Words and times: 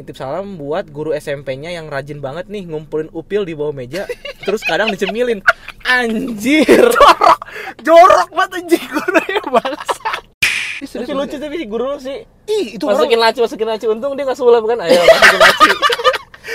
nitip 0.00 0.16
salam 0.16 0.56
buat 0.56 0.88
guru 0.88 1.12
SMP-nya 1.12 1.76
yang 1.76 1.92
rajin 1.92 2.24
banget 2.24 2.48
nih 2.48 2.64
ngumpulin 2.64 3.12
upil 3.12 3.44
di 3.44 3.52
bawah 3.52 3.76
meja 3.76 4.08
terus 4.48 4.64
kadang 4.64 4.88
dicemilin. 4.88 5.44
Anjir. 5.84 6.64
Jorok. 6.64 7.38
Jorok 7.84 8.28
banget 8.32 8.50
anjing 8.64 8.84
gurunya 8.88 9.42
bangsa. 9.44 10.10
Tapi 10.80 11.12
lucu 11.12 11.36
tapi 11.36 11.56
guru 11.68 11.84
lu 11.92 11.98
sih. 12.00 12.24
Ih 12.48 12.80
itu 12.80 12.84
masukin 12.88 13.20
orang 13.20 13.36
laci 13.36 13.38
masukin 13.44 13.68
laci. 13.68 13.84
Untung 13.84 14.16
dia 14.16 14.24
nggak 14.24 14.38
sulap 14.40 14.64
kan? 14.64 14.80
Ayo 14.80 15.04
masukin 15.04 15.40
laci. 15.44 15.70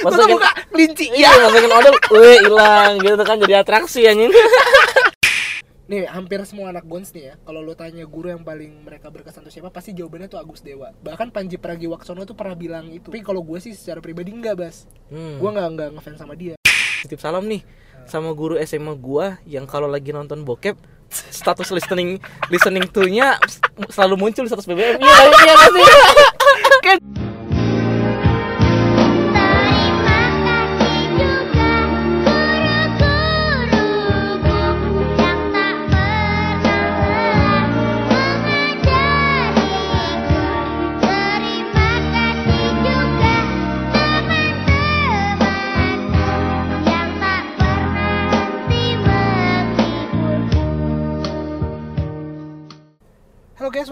Masukin 0.04 0.38
buka 0.38 0.50
kelinci. 0.73 1.05
Iya 1.14 1.30
masukin 1.46 1.71
odol. 1.71 1.96
Weh 2.18 2.38
hilang 2.41 2.91
gitu 3.00 3.23
kan. 3.23 3.38
Jadi 3.38 3.54
atraksi 3.54 4.02
anjing 4.09 4.34
nih 5.86 6.09
hampir 6.09 6.41
semua 6.49 6.73
anak 6.73 6.86
gons 6.89 7.13
nih 7.13 7.29
ya 7.29 7.33
kalau 7.45 7.61
lo 7.61 7.77
tanya 7.77 8.09
guru 8.09 8.34
yang 8.34 8.41
paling 8.41 8.81
mereka 8.81 9.13
berkesan 9.13 9.45
tuh 9.45 9.54
siapa 9.54 9.70
pasti 9.70 9.93
jawabannya 9.93 10.25
tuh 10.25 10.41
Agus 10.41 10.65
Dewa 10.65 10.89
bahkan 11.05 11.29
Panji 11.29 11.61
Pragiwaksono 11.61 12.25
tuh 12.25 12.34
pernah 12.34 12.57
bilang 12.57 12.89
itu 12.89 13.05
tapi 13.13 13.21
kalau 13.21 13.45
gue 13.45 13.61
sih 13.61 13.77
secara 13.77 14.02
pribadi 14.02 14.34
enggak 14.34 14.57
bas 14.57 14.89
Hmm. 15.05 15.38
gue 15.38 15.49
nggak 15.53 15.67
nggak 15.77 15.89
ngefans 15.94 16.17
sama 16.17 16.34
dia 16.34 16.58
titip 17.05 17.21
salam 17.21 17.45
nih 17.45 17.61
sama 18.09 18.34
guru 18.34 18.58
SMA 18.61 18.98
gua 18.98 19.38
yang 19.45 19.70
kalau 19.70 19.85
lagi 19.85 20.09
nonton 20.09 20.41
bokep 20.41 20.77
status 21.09 21.70
listening 21.70 22.17
listening 22.49 22.86
to-nya 22.89 23.38
selalu 23.94 24.17
muncul 24.17 24.45
di 24.45 24.49
status 24.49 24.66
BBM. 24.66 24.97
Iya, 24.97 25.17
iya 25.25 25.38
iya 25.45 25.53
sih? 25.70 25.86
kan 26.86 26.97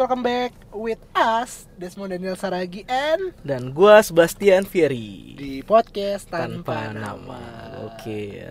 welcome 0.04 0.20
back 0.20 0.52
with 0.76 1.00
us 1.16 1.64
Desmond 1.80 2.12
Daniel 2.12 2.36
Saragi 2.36 2.84
and 2.92 3.32
Dan 3.40 3.72
gua 3.72 4.04
Sebastian 4.04 4.68
Fieri 4.68 5.32
di 5.32 5.64
podcast 5.64 6.28
tanpa 6.28 6.92
tanpa, 6.92 7.16
nama. 7.16 7.40
Oke. 7.88 8.44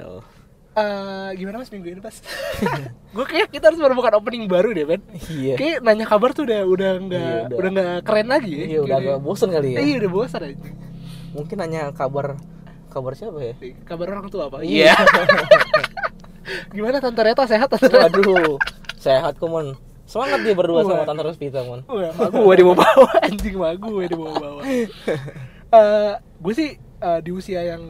Eh, 0.73 1.29
gimana 1.37 1.61
mas 1.61 1.69
minggu 1.69 1.93
ini 1.93 2.01
pas? 2.01 2.25
gue 3.21 3.27
kayak 3.29 3.53
kita 3.53 3.69
harus 3.69 3.77
menemukan 3.77 4.17
opening 4.17 4.49
baru 4.49 4.73
deh 4.73 4.89
Ben. 4.89 5.05
Iya. 5.29 5.61
Kayak 5.61 5.79
nanya 5.85 6.09
kabar 6.09 6.33
tuh 6.33 6.49
udah 6.49 6.65
udah 6.65 6.91
nggak 7.05 7.21
Iya, 7.21 7.53
udah. 7.53 7.69
nggak 7.69 7.97
keren 8.09 8.29
lagi 8.33 8.53
ya. 8.57 8.65
Iya 8.73 8.79
udah 8.89 8.97
agak 8.97 9.19
bosen 9.21 9.49
kali 9.53 9.69
ya. 9.77 9.77
Eh, 9.77 9.85
iya 9.93 9.97
udah 10.01 10.11
bosan 10.17 10.41
aja. 10.49 10.57
Mungkin 11.37 11.57
hanya 11.61 11.93
kabar 11.93 12.41
kabar 12.89 13.13
siapa 13.13 13.45
ya? 13.45 13.53
Kabar 13.85 14.09
orang 14.09 14.33
tua 14.33 14.49
apa? 14.49 14.65
Iya. 14.65 14.97
Gimana 16.73 16.97
Tante 17.05 17.21
Reta 17.21 17.45
sehat 17.45 17.69
Tante 17.69 17.93
Reta? 17.93 18.09
Waduh, 18.09 18.57
sehat 18.97 19.37
kok 19.37 19.53
mon. 19.53 19.92
Semangat 20.13 20.45
dia 20.45 20.53
berdua 20.53 20.85
sama. 20.85 21.09
Tante 21.09 21.23
Rospita 21.25 21.65
mon. 21.65 21.81
Gue 21.89 22.55
di 22.55 22.65
bawah 22.65 22.85
anjing 23.25 23.57
mak 23.57 23.81
gue 23.81 24.05
di 24.05 24.13
bawah. 24.13 24.61
Eh, 25.73 26.13
gue 26.37 26.53
sih 26.53 26.71
eh, 26.77 27.21
di 27.25 27.31
usia 27.33 27.65
yang 27.65 27.81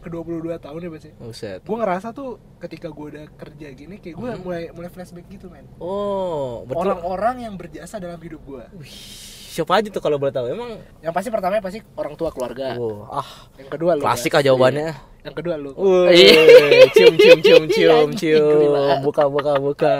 ke 0.00 0.08
22 0.08 0.56
tahun 0.56 0.78
ya 0.80 0.88
Mas 0.88 1.04
ya. 1.04 1.12
Buset. 1.18 1.60
Gue 1.60 1.76
ngerasa 1.76 2.14
tuh 2.14 2.40
ketika 2.56 2.88
gue 2.88 3.06
udah 3.12 3.24
kerja 3.36 3.68
gini 3.74 3.98
kayak 3.98 4.14
gue 4.14 4.28
Hmm. 4.32 4.40
mulai 4.40 4.62
mulai 4.72 4.88
flashback 4.88 5.28
gitu 5.28 5.52
men. 5.52 5.66
Oh, 5.76 6.64
betul. 6.64 6.80
Orang-orang 6.80 7.44
yang 7.44 7.54
berjasa 7.58 8.00
dalam 8.00 8.16
hidup 8.16 8.40
gue. 8.40 8.64
Siapa 9.52 9.76
aja 9.76 9.88
tuh 9.88 10.00
kalau 10.00 10.16
boleh 10.16 10.30
tahu? 10.30 10.46
Emang 10.46 10.78
Yang 11.00 11.12
pasti 11.12 11.28
pertamanya 11.28 11.60
pasti 11.60 11.80
orang 11.92 12.14
tua 12.14 12.30
keluarga. 12.30 12.76
Wow, 12.76 13.08
ah, 13.10 13.28
Yang 13.56 13.68
kedua 13.68 13.92
lu. 13.96 14.02
klasik 14.04 14.30
Bas. 14.30 14.38
ah 14.38 14.44
jawabannya. 14.46 14.88
Iya. 14.94 15.24
Yang 15.26 15.34
kedua 15.34 15.54
lu. 15.58 15.70
Wih, 15.74 16.86
cium 16.94 17.14
cium 17.18 17.38
cium 17.42 17.64
cium 17.74 18.08
Anjing, 18.08 18.36
cium, 18.36 18.60
gila. 18.62 18.84
buka 19.02 19.24
buka 19.26 19.52
buka. 19.58 19.96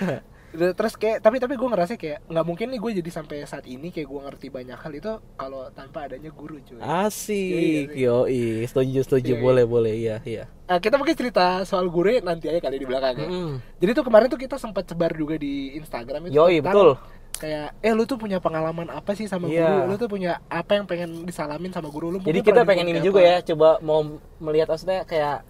Terus 0.52 0.94
kayak 1.00 1.24
tapi 1.24 1.40
tapi 1.40 1.56
gue 1.56 1.64
ngerasa 1.64 1.96
kayak 1.96 2.28
nggak 2.28 2.44
mungkin 2.44 2.66
nih 2.68 2.80
gue 2.80 2.90
jadi 3.00 3.10
sampai 3.10 3.36
saat 3.44 3.64
ini 3.64 3.88
kayak 3.88 4.04
gue 4.04 4.20
ngerti 4.20 4.46
banyak 4.52 4.76
hal 4.76 4.92
itu 4.92 5.12
kalau 5.34 5.72
tanpa 5.72 6.04
adanya 6.04 6.28
guru 6.28 6.60
cuy. 6.60 6.76
Asik, 6.76 7.96
Iya, 7.96 8.12
yoi, 8.28 8.68
setuju 8.68 9.00
setuju, 9.00 9.32
Iya, 9.32 9.38
iya. 9.40 9.44
boleh 9.44 9.64
boleh, 9.64 9.92
iya 9.96 10.16
iya. 10.22 10.44
Nah, 10.68 10.76
kita 10.76 10.96
mungkin 10.96 11.16
cerita 11.16 11.64
soal 11.64 11.88
guru 11.88 12.12
nanti 12.20 12.52
aja 12.52 12.60
kali 12.60 12.76
di 12.76 12.84
belakang 12.84 13.16
ya. 13.16 13.28
Mm. 13.28 13.54
Jadi 13.80 13.90
tuh 13.92 14.04
kemarin 14.04 14.26
tuh 14.28 14.40
kita 14.40 14.56
sempat 14.60 14.84
sebar 14.84 15.12
juga 15.12 15.40
di 15.40 15.72
Instagram 15.74 16.28
itu 16.28 16.36
tentang 16.36 16.64
betul. 16.68 16.90
Kayak 17.32 17.68
eh 17.80 17.92
lu 17.96 18.04
tuh 18.04 18.20
punya 18.20 18.38
pengalaman 18.38 18.92
apa 18.92 19.16
sih 19.16 19.24
sama 19.24 19.48
Iya. 19.48 19.64
guru? 19.64 19.80
Lu 19.88 19.94
tuh 19.96 20.08
punya 20.12 20.38
apa 20.46 20.76
yang 20.76 20.84
pengen 20.84 21.24
disalamin 21.24 21.72
sama 21.72 21.88
guru 21.88 22.12
lu? 22.12 22.18
Jadi 22.20 22.44
kita 22.44 22.60
pengen 22.62 22.92
ini 22.92 23.00
juga 23.00 23.24
ya, 23.24 23.40
coba 23.40 23.80
mau 23.80 24.04
melihat 24.36 24.68
maksudnya 24.68 25.08
kayak 25.08 25.48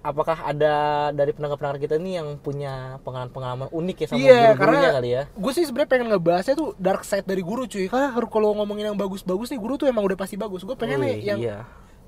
apakah 0.00 0.48
ada 0.48 0.74
dari 1.12 1.36
pendengar-pendengar 1.36 1.76
kita 1.76 2.00
nih 2.00 2.24
yang 2.24 2.28
punya 2.40 2.96
pengalaman-pengalaman 3.04 3.68
unik 3.68 3.96
ya 4.00 4.06
sama 4.08 4.18
Iya, 4.18 4.40
guru-gurunya 4.56 4.90
kali 4.96 5.10
ya. 5.12 5.22
gue 5.28 5.52
sih 5.52 5.64
sebenarnya 5.68 5.90
pengen 5.92 6.08
ngebahasnya 6.08 6.54
tuh 6.56 6.72
dark 6.80 7.04
side 7.04 7.28
dari 7.28 7.44
guru 7.44 7.68
cuy. 7.68 7.86
Karena 7.92 8.16
kalau 8.16 8.56
ngomongin 8.56 8.92
yang 8.92 8.98
bagus-bagus 8.98 9.52
nih 9.52 9.60
guru 9.60 9.76
tuh 9.76 9.92
emang 9.92 10.04
udah 10.08 10.16
pasti 10.16 10.40
bagus. 10.40 10.64
Gue 10.64 10.76
pengen 10.76 11.04
nih 11.04 11.16
yang 11.20 11.38
iya. 11.38 11.58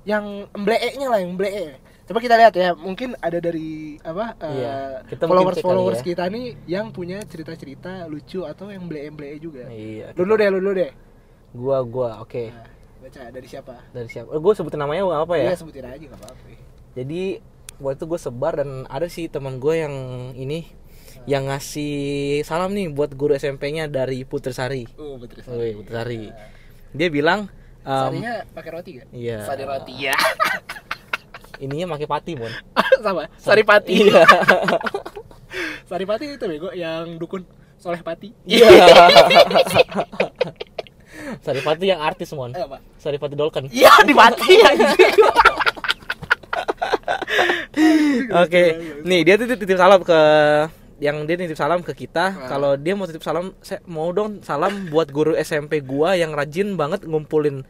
yang 0.09 0.49
mblee-nya 0.57 1.07
lah, 1.07 1.21
yang 1.21 1.37
mblee. 1.37 1.77
Coba 2.03 2.19
kita 2.19 2.35
lihat 2.35 2.53
ya, 2.57 2.75
mungkin 2.75 3.15
ada 3.23 3.39
dari 3.39 3.95
apa 4.03 4.35
eh, 4.41 4.51
Iya, 4.59 4.75
kita 5.07 5.23
mungkin 5.23 5.39
followers 5.39 5.55
kali 5.55 5.63
followers 5.63 6.01
ya. 6.01 6.05
kita 6.11 6.23
nih 6.27 6.45
yang 6.67 6.85
punya 6.91 7.17
cerita-cerita 7.23 8.09
lucu 8.09 8.43
atau 8.43 8.73
yang 8.73 8.89
mblee-mblee 8.89 9.37
juga. 9.37 9.69
Iya. 9.69 10.17
Lu 10.17 10.25
dulu 10.25 10.33
deh, 10.35 10.47
lu 10.49 10.59
dulu 10.59 10.73
deh. 10.81 10.91
Gua 11.53 11.77
gua 11.85 12.09
oke. 12.25 12.49
Nah, 12.49 12.67
baca 13.05 13.21
dari 13.29 13.47
siapa? 13.47 13.75
Dari 13.93 14.09
siapa? 14.09 14.33
gue 14.33 14.53
sebutin 14.57 14.81
namanya 14.81 15.05
nggak 15.05 15.21
apa 15.29 15.33
ya? 15.37 15.47
Iya, 15.53 15.55
sebutin 15.61 15.85
aja 15.85 16.05
gak 16.09 16.19
apa-apa. 16.19 16.43
Jadi 16.93 17.23
waktu 17.81 17.97
itu 18.01 18.05
gue 18.09 18.19
sebar 18.19 18.53
dan 18.61 18.85
ada 18.89 19.07
sih 19.09 19.29
teman 19.29 19.57
gue 19.57 19.75
yang 19.79 19.95
ini 20.37 20.67
yang 21.23 21.47
ngasih 21.47 22.43
salam 22.43 22.75
nih 22.75 22.91
buat 22.91 23.15
guru 23.15 23.31
SMP-nya 23.37 23.87
dari 23.87 24.27
Putrisari. 24.27 24.83
Oh, 24.99 25.15
betul. 25.15 25.39
Wih, 25.55 25.79
Putrisari. 25.79 26.33
Dia 26.91 27.07
bilang 27.07 27.47
um, 27.87 28.11
Sarinya 28.11 28.43
pakai 28.51 28.69
roti 28.75 28.91
gak? 28.99 29.07
Iya. 29.15 29.39
Sari 29.47 29.63
roti 29.63 29.93
ya. 29.97 30.15
ininya 31.63 31.95
pakai 31.95 32.07
pati, 32.09 32.31
Mon. 32.35 32.51
Sama. 33.05 33.31
Sari 33.39 33.63
pati. 33.63 34.03
Iya. 34.03 34.27
Sari 35.89 36.03
pati 36.03 36.23
itu 36.35 36.45
bego 36.49 36.75
yang 36.75 37.15
dukun 37.15 37.47
soleh 37.79 38.03
pati. 38.03 38.35
Iya. 38.43 38.67
Saripati 41.43 41.85
yang 41.87 42.01
artis, 42.03 42.31
Mon. 42.35 42.51
Eh, 42.51 42.63
apa? 42.63 42.79
Saripati 42.99 43.35
Dolken. 43.35 43.67
Iya, 43.71 43.91
di 44.03 44.13
pati 44.15 44.59
anjing. 44.59 45.22
Oke, 48.39 48.63
nih 49.01 49.21
dia 49.21 49.35
tuh 49.35 49.47
titip 49.47 49.75
salam 49.75 50.01
ke 50.01 50.19
yang 50.97 51.23
dia 51.23 51.35
titip 51.35 51.53
salam 51.53 51.79
ke 51.79 51.91
kita 51.93 52.25
Ah. 52.33 52.47
kalau 52.47 52.73
dia 52.75 52.93
mau 52.93 53.03
titip 53.03 53.19
salam 53.19 53.51
saya 53.59 53.83
mau 53.85 54.09
dong 54.09 54.39
salam 54.39 54.87
buat 54.87 55.09
guru 55.09 55.35
SMP 55.35 55.79
gua 55.79 56.13
yang 56.13 56.31
rajin 56.31 56.73
banget 56.73 57.03
ngumpulin 57.03 57.65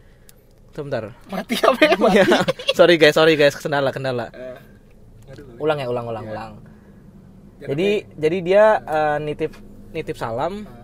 sebentar 0.69 1.17
Mati 1.27 1.55
apa 1.57 1.81
ya? 1.81 1.95
Mati. 1.95 2.17
ya 2.19 2.25
sorry 2.71 2.95
guys 2.95 3.11
sorry 3.11 3.33
guys 3.33 3.53
kendala 3.53 3.89
kendala 3.89 4.29
aduh. 5.25 5.45
ulang 5.57 5.77
ya 5.77 5.87
ulang 5.87 6.05
ulang 6.05 6.23
Iya. 6.23 6.31
ulang 6.31 6.51
jadi 7.63 7.89
jadi 8.13 8.37
dia 8.39 8.63
eh, 8.77 9.17
nitip 9.19 9.51
nitip 9.91 10.13
salam 10.13 10.65
Ah. 10.65 10.82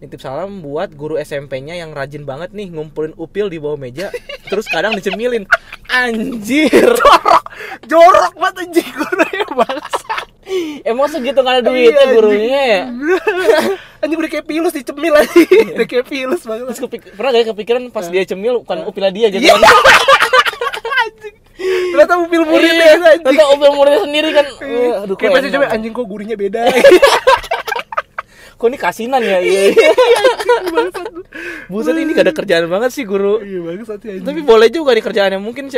Nitip 0.00 0.18
salam 0.18 0.64
buat 0.64 0.96
guru 0.96 1.20
SMP-nya 1.20 1.76
yang 1.76 1.92
rajin 1.92 2.24
banget 2.24 2.50
nih 2.50 2.72
ngumpulin 2.72 3.12
upil 3.14 3.52
di 3.52 3.60
bawah 3.60 3.76
meja 3.76 4.08
terus 4.50 4.64
kadang 4.66 4.96
dicemilin. 4.96 5.44
Anjir. 5.86 6.72
Jorok. 6.72 7.44
Jorok 7.84 8.34
banget 8.34 8.56
anjing 8.64 8.90
gurunya 8.90 9.46
bangsa 9.52 10.16
emang 10.82 11.06
segitu 11.06 11.38
nggak 11.38 11.54
ada 11.60 11.62
duitnya 11.62 11.94
Iya, 11.94 12.14
gurunya? 12.16 12.60
Ya 12.66 12.80
anjing. 14.02 14.18
udah 14.18 14.30
kayak 14.32 14.46
pilus 14.48 14.72
dicemil 14.74 15.14
aja 15.14 15.30
udah 15.76 15.86
kayak 15.86 16.06
pilus 16.08 16.42
banget. 16.42 16.64
Terus 16.72 16.80
kepik 16.82 17.00
pernah 17.14 17.30
gak 17.30 17.40
ya 17.40 17.46
kepikiran 17.52 17.82
pas 17.92 18.06
dia 18.08 18.22
cemil 18.26 18.64
bukan 18.64 18.78
upila 18.88 19.12
dia 19.12 19.28
gitu? 19.30 19.44
Iya. 19.44 19.54
kan? 19.54 19.70
anjing. 21.06 21.34
Ternyata 21.60 22.14
upil 22.18 22.42
muridnya 22.48 22.72
Iya, 22.72 22.96
anjing. 22.96 23.22
Ternyata 23.28 23.46
upil 23.52 23.70
muridnya 23.76 24.00
sendiri 24.02 24.28
kan. 24.32 24.46
Aduh, 25.04 25.16
kayak 25.16 25.30
pasti 25.36 25.48
coba 25.52 25.66
anjing 25.70 25.92
kok 25.92 26.06
gurunya 26.08 26.34
beda 26.34 26.60
Kok 28.60 28.68
ini 28.68 28.76
kasinan 28.76 29.24
ya? 29.24 29.40
Iya. 29.40 29.72
Buset 31.72 31.96
ini 31.96 32.12
gak 32.12 32.28
ada 32.28 32.34
kerjaan 32.36 32.68
banget 32.68 32.90
sih 32.92 33.08
guru. 33.08 33.40
iya 33.40 33.56
bagus 33.64 33.88
sih 33.88 33.96
anjing 33.96 34.26
Tapi 34.26 34.40
boleh 34.44 34.68
juga 34.68 34.92
nih 34.92 35.00
kerjaannya 35.00 35.40
mungkin 35.40 35.72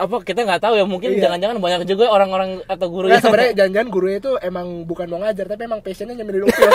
apa 0.00 0.16
kita 0.24 0.48
nggak 0.48 0.62
tahu 0.64 0.74
ya 0.80 0.88
mungkin 0.88 1.12
Iya. 1.12 1.28
jangan-jangan 1.28 1.60
banyak 1.60 1.80
juga 1.84 2.08
orang-orang 2.08 2.64
atau 2.64 2.88
guru 2.88 3.04
Nah, 3.04 3.20
sebenarnya 3.20 3.52
jangan-jangan 3.52 3.88
gurunya 3.92 4.16
itu 4.16 4.32
emang 4.40 4.88
bukan 4.88 5.06
mau 5.12 5.20
ngajar 5.20 5.44
tapi 5.44 5.68
emang 5.68 5.84
passionnya 5.84 6.16
nyemilin 6.16 6.44
upil 6.48 6.70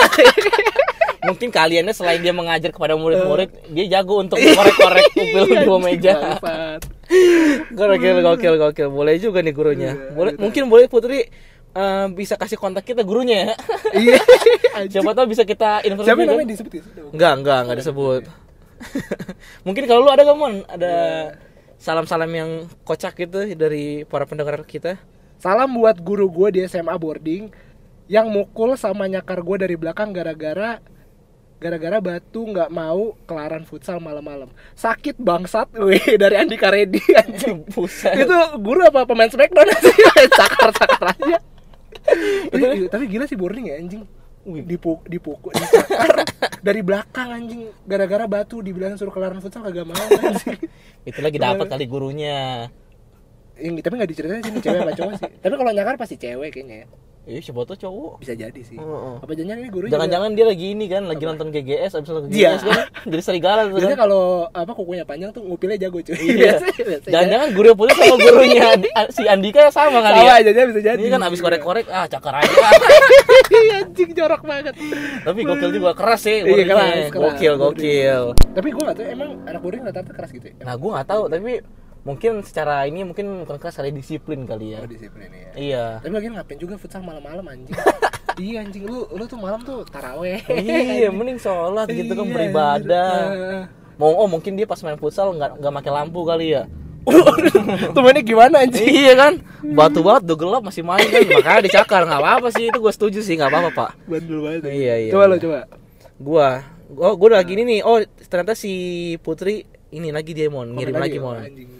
mungkin 1.26 1.48
kaliannya 1.50 1.90
selain 1.90 2.22
dia 2.22 2.30
mengajar 2.30 2.70
kepada 2.70 2.94
murid-murid 2.94 3.50
dia 3.74 3.98
jago 3.98 4.22
untuk 4.22 4.38
korek-korek 4.38 5.10
upil 5.10 5.42
di 5.42 5.56
bawah 5.58 5.80
meja. 5.82 6.38
gokil 7.74 8.22
gokil 8.22 8.54
gokil. 8.56 8.88
Boleh 8.94 9.18
juga 9.18 9.42
nih 9.42 9.50
gurunya. 9.50 9.90
Iya, 9.98 10.14
boleh 10.14 10.32
mungkin 10.38 10.70
boleh 10.70 10.86
Putri 10.86 11.26
eh, 11.76 12.06
bisa 12.16 12.40
kasih 12.40 12.56
kontak 12.56 12.88
kita 12.88 13.04
gurunya 13.04 13.52
ya 13.52 13.54
iya 14.00 14.18
siapa 14.88 15.12
tahu 15.12 15.28
bisa 15.28 15.44
kita 15.44 15.84
interview 15.84 16.08
siapa 16.08 16.24
kan? 16.24 16.28
namanya 16.32 16.48
disebut 16.56 16.72
disebut 16.80 17.12
enggak 17.12 17.32
enggak 17.36 17.58
enggak 17.68 17.78
disebut 17.84 18.22
mungkin 19.66 19.84
kalau 19.84 20.08
lu 20.08 20.10
ada 20.12 20.24
gak 20.24 20.36
mon 20.36 20.54
ada 20.68 20.94
salam-salam 21.76 22.30
yang 22.32 22.50
kocak 22.82 23.14
gitu 23.20 23.46
dari 23.54 24.02
para 24.08 24.24
pendengar 24.24 24.58
kita. 24.64 24.96
Salam 25.36 25.76
buat 25.76 26.00
guru 26.00 26.32
gue 26.32 26.48
di 26.56 26.60
SMA 26.64 26.96
boarding 26.96 27.52
yang 28.08 28.32
mukul 28.32 28.78
sama 28.78 29.04
nyakar 29.06 29.44
gue 29.44 29.56
dari 29.60 29.76
belakang 29.76 30.14
gara-gara 30.14 30.80
gara-gara 31.56 31.98
batu 32.04 32.44
nggak 32.44 32.68
mau 32.68 33.16
kelaran 33.24 33.64
futsal 33.64 34.00
malam-malam. 34.00 34.52
Sakit 34.76 35.16
bangsat, 35.16 35.72
wih 35.76 36.16
dari 36.22 36.36
Andika 36.36 36.68
Redi 36.72 37.00
anjing. 37.16 37.64
Buset. 37.72 38.16
Itu 38.16 38.36
guru 38.60 38.84
apa 38.84 39.08
pemain 39.08 39.28
Smackdown 39.28 39.68
sih? 39.80 39.96
Cakar-cakar 40.36 41.16
aja. 41.16 41.36
Tapi, 42.52 42.86
tapi 42.88 43.04
gila 43.10 43.24
sih 43.26 43.38
boarding 43.38 43.66
ya 43.70 43.76
anjing. 43.78 44.02
Dipuk, 44.46 45.02
dipukul, 45.10 45.50
dicakar 45.58 46.22
dari 46.66 46.78
belakang 46.78 47.34
anjing 47.34 47.66
gara-gara 47.82 48.30
batu 48.30 48.62
dibilang 48.62 48.94
suruh 48.94 49.10
kelaran 49.10 49.42
futsal 49.42 49.66
kagak 49.66 49.82
mau 49.82 49.98
anjing. 49.98 50.54
Itu 51.08 51.18
lagi 51.18 51.42
dapat 51.42 51.66
kali 51.66 51.84
gurunya. 51.90 52.70
Yang, 53.58 53.82
tapi 53.82 53.94
nggak 53.98 54.10
diceritain 54.14 54.42
sih 54.46 54.62
cewek 54.62 54.80
apa 54.86 54.92
cowok 54.94 55.12
sih. 55.18 55.30
Tapi 55.42 55.54
kalau 55.58 55.72
nyakar 55.74 55.94
pasti 55.98 56.14
cewek 56.14 56.54
kayaknya 56.54 56.76
ya. 56.82 56.86
Eh, 57.26 57.42
siapa 57.42 57.66
tuh 57.66 57.74
cowok? 57.76 58.22
Bisa 58.22 58.32
jadi 58.32 58.60
sih. 58.62 58.78
Heeh. 58.78 59.14
Apa 59.18 59.34
jangan 59.34 59.58
ini 59.58 59.66
guru 59.66 59.90
Jangan-jangan 59.90 60.30
dia 60.32 60.46
lagi 60.46 60.66
ini 60.70 60.86
kan, 60.86 61.02
lagi 61.04 61.26
nonton 61.26 61.50
GGS, 61.50 61.98
abis 61.98 62.06
nonton 62.08 62.30
Iya. 62.30 62.54
GGS 62.54 62.62
kan, 62.62 62.78
jadi 63.02 63.18
serigala 63.20 63.60
tuh 63.66 63.74
Biasanya 63.74 63.90
kan. 63.92 64.02
kalau 64.06 64.22
apa 64.46 64.72
kukunya 64.72 65.02
panjang 65.02 65.34
tuh 65.34 65.42
ngupilnya 65.42 65.74
jago 65.76 65.98
cuy. 65.98 66.14
Iya. 66.14 66.54
Jangan-jangan 67.10 67.48
guru 67.50 67.70
putus 67.74 67.98
sama 67.98 68.14
gurunya 68.16 68.62
Andi- 68.72 68.94
si 69.10 69.26
Andika 69.26 69.66
sama 69.68 69.98
kali 70.00 70.14
Sama 70.16 70.30
ya. 70.30 70.34
aja 70.38 70.62
bisa 70.64 70.80
jadi. 70.80 71.00
Ini 71.02 71.10
kan 71.10 71.22
abis 71.24 71.40
korek-korek, 71.40 71.86
ah 71.88 72.06
cakar 72.06 72.34
aja. 72.38 72.46
Iya, 73.46 73.78
anjing 73.80 74.10
jorok 74.12 74.42
banget. 74.42 74.74
Tapi 75.22 75.40
gokil 75.42 75.70
juga 75.72 75.94
keras 75.94 76.20
sih 76.20 76.42
Iya, 76.42 76.62
keras, 76.64 77.10
keras. 77.10 77.30
Gokil, 77.34 77.54
gokil. 77.56 78.22
Tapi 78.54 78.68
gue 78.70 78.82
gak 78.84 78.96
tau 78.96 79.06
emang 79.06 79.30
anak 79.42 79.60
boarding 79.60 79.82
rata-rata 79.82 80.12
keras 80.12 80.30
gitu 80.30 80.46
ya. 80.46 80.54
Nah, 80.62 80.74
gua 80.74 80.98
nggak 80.98 81.08
tahu, 81.08 81.22
tapi 81.26 81.62
mungkin 82.06 82.38
secara 82.46 82.86
ini 82.86 83.02
mungkin 83.02 83.42
bukan 83.42 83.58
keras 83.58 83.82
kali 83.82 83.90
disiplin 83.90 84.46
kali 84.46 84.78
ya. 84.78 84.86
Oh, 84.86 84.86
disiplin 84.86 85.26
ya. 85.26 85.50
Iya. 85.58 85.84
Tapi 85.98 86.14
lagi 86.14 86.28
ngapain 86.30 86.58
juga 86.62 86.78
futsal 86.78 87.02
malam-malam 87.02 87.42
anjing. 87.42 87.74
iya 88.46 88.62
anjing 88.62 88.86
lu 88.86 89.10
lu 89.10 89.26
tuh 89.26 89.34
malam 89.42 89.58
tuh 89.66 89.82
taraweh. 89.90 90.38
Iya, 90.46 91.10
mending 91.10 91.42
sholat 91.42 91.90
gitu 91.90 92.14
kan 92.14 92.26
Iya, 92.30 92.34
beribadah. 92.38 93.10
Mau 93.98 94.14
oh 94.14 94.30
mungkin 94.30 94.54
dia 94.54 94.70
pas 94.70 94.78
main 94.86 94.94
futsal 94.94 95.34
nggak 95.34 95.58
nggak 95.58 95.72
pakai 95.82 95.92
lampu 95.92 96.22
kali 96.22 96.54
ya. 96.54 96.70
Tuh 97.94 98.02
mainnya 98.02 98.18
gimana 98.18 98.66
anjing? 98.66 98.82
iya 98.82 99.14
kan, 99.14 99.38
batu 99.62 100.02
banget 100.02 100.26
udah 100.26 100.38
gelap 100.42 100.62
masih 100.66 100.82
main 100.82 101.06
kan, 101.06 101.22
makanya 101.22 101.62
dicakar 101.62 102.02
nggak 102.02 102.18
apa-apa 102.18 102.50
sih 102.50 102.66
itu 102.66 102.82
gue 102.82 102.90
setuju 102.90 103.22
sih 103.22 103.38
nggak 103.38 103.46
apa-apa 103.46 103.70
pak. 103.70 103.90
Bandel 104.10 104.42
banget. 104.42 104.74
Iya, 104.74 104.94
iya, 105.06 105.10
Coba 105.14 105.30
lo 105.30 105.38
iya. 105.38 105.42
coba. 105.46 105.58
Gua, 106.18 106.48
oh 106.98 107.14
gue 107.14 107.26
udah 107.30 107.38
lagi 107.38 107.54
ini 107.54 107.62
nih, 107.62 107.80
oh 107.86 108.02
ternyata 108.26 108.58
si 108.58 108.74
Putri 109.22 109.62
ini 109.94 110.10
lagi 110.10 110.34
dia 110.34 110.50
mon 110.50 110.66
ngirim 110.74 110.98
Komen 110.98 111.04
lagi 111.06 111.18
oh, 111.22 111.30
mon. 111.30 111.38
Anjing. 111.38 111.70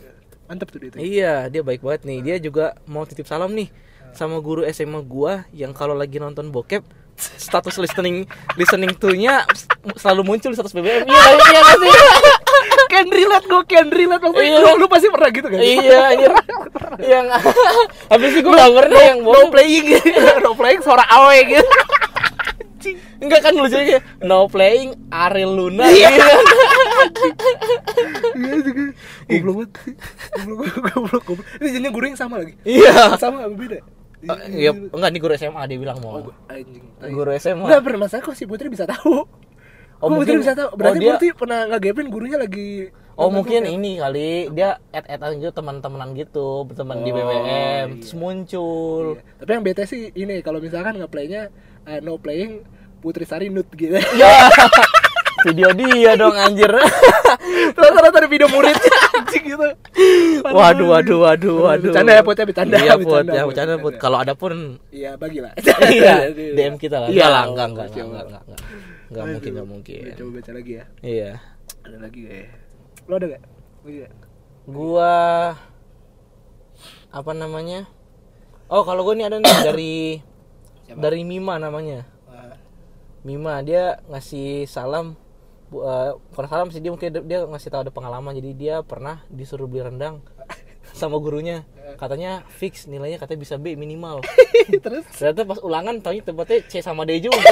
Mantep 0.46 0.68
tuh 0.68 0.78
dia 0.78 0.90
tuh. 0.90 0.98
Iya, 0.98 1.34
dia 1.46 1.60
baik 1.60 1.80
banget 1.80 2.02
nih. 2.04 2.18
Dia 2.20 2.36
juga 2.38 2.64
mau 2.84 3.02
titip 3.02 3.24
salam 3.24 3.50
nih 3.50 3.70
sama 4.10 4.38
guru 4.38 4.64
SMA 4.66 5.02
gua 5.02 5.44
yang 5.50 5.70
kalau 5.70 5.92
lagi 5.92 6.16
nonton 6.16 6.48
bokep 6.48 6.80
status 7.38 7.76
listening 7.76 8.24
listening 8.54 8.92
to-nya 8.92 9.44
selalu 9.94 10.22
muncul 10.26 10.48
di 10.48 10.56
status 10.56 10.72
BBM. 10.72 11.04
Iya, 11.04 11.22
iya 11.28 11.60
nggak 11.60 11.78
sih? 11.82 11.92
Can 12.86 13.08
relate 13.08 13.44
gue 13.44 13.62
can 13.66 13.88
relate 13.90 14.22
maksudnya 14.22 14.46
Iya. 14.48 14.62
lu, 14.64 14.78
lu 14.78 14.86
pasti 14.86 15.10
pernah 15.10 15.28
gitu 15.28 15.46
kan? 15.46 15.58
iya, 15.58 16.00
anjir. 16.08 16.32
Yang 16.98 17.26
habis 18.12 18.30
itu 18.32 18.40
gua 18.42 18.54
nggak 18.56 18.74
pernah 18.78 19.02
yang 19.04 19.18
no 19.20 19.40
playing 19.48 19.86
no 20.38 20.50
playing 20.54 20.80
suara 20.80 21.04
awe 21.04 21.36
gitu. 21.42 21.66
Enggak 23.16 23.40
kan 23.42 23.52
lucunya 23.52 23.98
no 24.22 24.46
playing 24.46 24.94
Ariel 25.10 25.50
Luna 25.50 25.88
Iya. 25.88 26.08
gitu. 26.08 26.30
Goblok 29.28 29.54
banget. 29.56 29.70
Goblok 30.36 30.58
goblok 30.86 31.22
goblok. 31.24 31.46
Ini 31.56 31.68
jadinya 31.68 31.90
guru 31.90 32.04
yang 32.06 32.16
sama 32.16 32.34
lagi. 32.38 32.54
Iya. 32.62 33.14
Sama 33.16 33.46
beda? 33.48 33.78
Iya, 34.48 34.70
enggak 34.72 35.10
nih 35.12 35.20
guru 35.20 35.32
SMA 35.34 35.62
dia 35.66 35.76
bilang 35.76 35.98
Oh, 36.00 36.08
mau. 36.08 36.18
gua- 36.24 36.38
anjing. 36.48 36.82
Guru 37.04 37.30
SMA. 37.36 37.62
Enggak 37.62 37.82
pernah 37.82 38.00
masalah 38.02 38.22
kok 38.22 38.34
si 38.34 38.44
Putri 38.44 38.66
bisa 38.66 38.82
tahu. 38.84 39.22
Oh, 39.22 39.26
Oh, 39.98 40.08
Putri 40.10 40.34
mungkin- 40.34 40.42
bisa 40.42 40.52
tahu. 40.52 40.68
oh, 40.68 40.76
Berarti 40.76 40.98
dia- 40.98 41.10
Putri 41.12 41.28
pernah 41.32 41.60
ngegapin 41.66 42.06
gurunya 42.06 42.36
lagi 42.36 42.90
Oh 43.14 43.30
mungkin 43.30 43.64
bokep. 43.64 43.72
ini 43.72 43.92
kali 43.96 44.28
dia 44.50 44.76
add-addan 44.90 45.38
gitu 45.38 45.52
teman-temanan 45.54 46.12
gitu 46.12 46.46
berteman 46.62 47.00
di 47.00 47.10
Oh, 47.10 47.16
BBM 47.16 47.48
iya. 47.88 47.96
terus 47.96 48.12
muncul. 48.14 49.04
Iya. 49.16 49.22
Tapi 49.38 49.50
yang 49.50 49.64
bete 49.64 49.82
sih 49.84 50.12
ini 50.12 50.34
kalau 50.40 50.60
misalkan 50.60 50.96
nge-playnya 50.96 51.48
eh, 51.82 51.98
no 52.00 52.16
playing 52.16 52.60
Putri 53.00 53.24
Sari 53.24 53.48
Nut 53.48 53.68
gitu. 53.70 53.96
Ya. 54.14 54.32
Video 55.44 55.68
dia 55.76 56.16
dong 56.16 56.32
anjir. 56.32 56.70
Rata-rata 57.76 58.16
ada 58.24 58.28
video 58.30 58.48
muridnya 58.48 58.96
anjing 59.20 59.44
gitu. 59.52 59.68
waduh 60.48 60.86
waduh 60.96 61.18
waduh 61.28 61.54
waduh. 61.68 61.92
Bercanda 61.92 62.12
ya 62.16 62.22
Put 62.24 62.36
ya 62.40 62.44
bercanda. 62.48 62.76
Iya 62.80 62.94
Put 62.96 63.26
ya 63.28 63.42
bercanda 63.44 63.74
Put. 63.76 63.94
Kalau 64.00 64.18
ada 64.22 64.32
pun 64.32 64.80
Iya 64.88 65.20
bagilah. 65.20 65.52
iya 65.92 66.32
DM 66.32 66.80
kita 66.80 67.04
lah. 67.04 67.08
Iya 67.12 67.26
lah 67.28 67.42
enggak 67.52 67.66
enggak 67.74 67.86
enggak 67.92 68.24
enggak 68.24 68.42
enggak. 68.48 69.24
mungkin 69.28 69.50
enggak 69.52 69.68
mungkin. 69.68 70.02
Coba 70.16 70.30
baca 70.40 70.50
lagi 70.56 70.72
ya. 70.72 70.84
Iya. 71.04 71.30
Ada 71.84 71.96
lagi 72.00 72.18
gak 72.24 72.36
ya? 72.36 72.48
Lo 73.06 73.14
ada 73.20 73.26
gak? 73.30 73.42
Gua 74.66 75.12
apa 77.12 77.32
namanya? 77.36 77.86
Oh 78.66 78.82
kalau 78.82 79.06
gue 79.06 79.14
nih 79.14 79.26
ada 79.30 79.36
nih 79.38 79.56
dari 79.68 79.96
dari 80.90 81.22
Mima 81.22 81.60
namanya. 81.60 82.08
Mima 83.26 83.58
dia 83.62 83.98
ngasih 84.06 84.70
salam 84.70 85.18
eh, 85.68 86.10
bukan 86.32 86.70
sih 86.70 86.80
dia 86.80 86.90
mungkin 86.90 87.08
dia- 87.10 87.24
dia 87.24 87.38
ngasih 87.44 87.70
tahu 87.70 87.80
ada 87.86 87.92
pengalaman. 87.92 88.32
Jadi 88.34 88.50
dia 88.54 88.80
pernah 88.82 89.22
disuruh 89.28 89.66
beli 89.66 89.82
rendang 89.82 90.22
sama 90.96 91.18
gurunya. 91.18 91.66
Katanya 91.96 92.44
fix 92.50 92.84
nilainya 92.86 93.16
katanya 93.16 93.40
bisa 93.40 93.54
B 93.56 93.74
minimal. 93.74 94.20
Terus? 94.84 95.04
Ternyata 95.12 95.42
pas 95.44 95.58
ulangan 95.62 95.94
taunya 96.00 96.22
tempatnya 96.22 96.58
C 96.66 96.80
sama 96.80 97.02
D 97.04 97.18
juga 97.18 97.38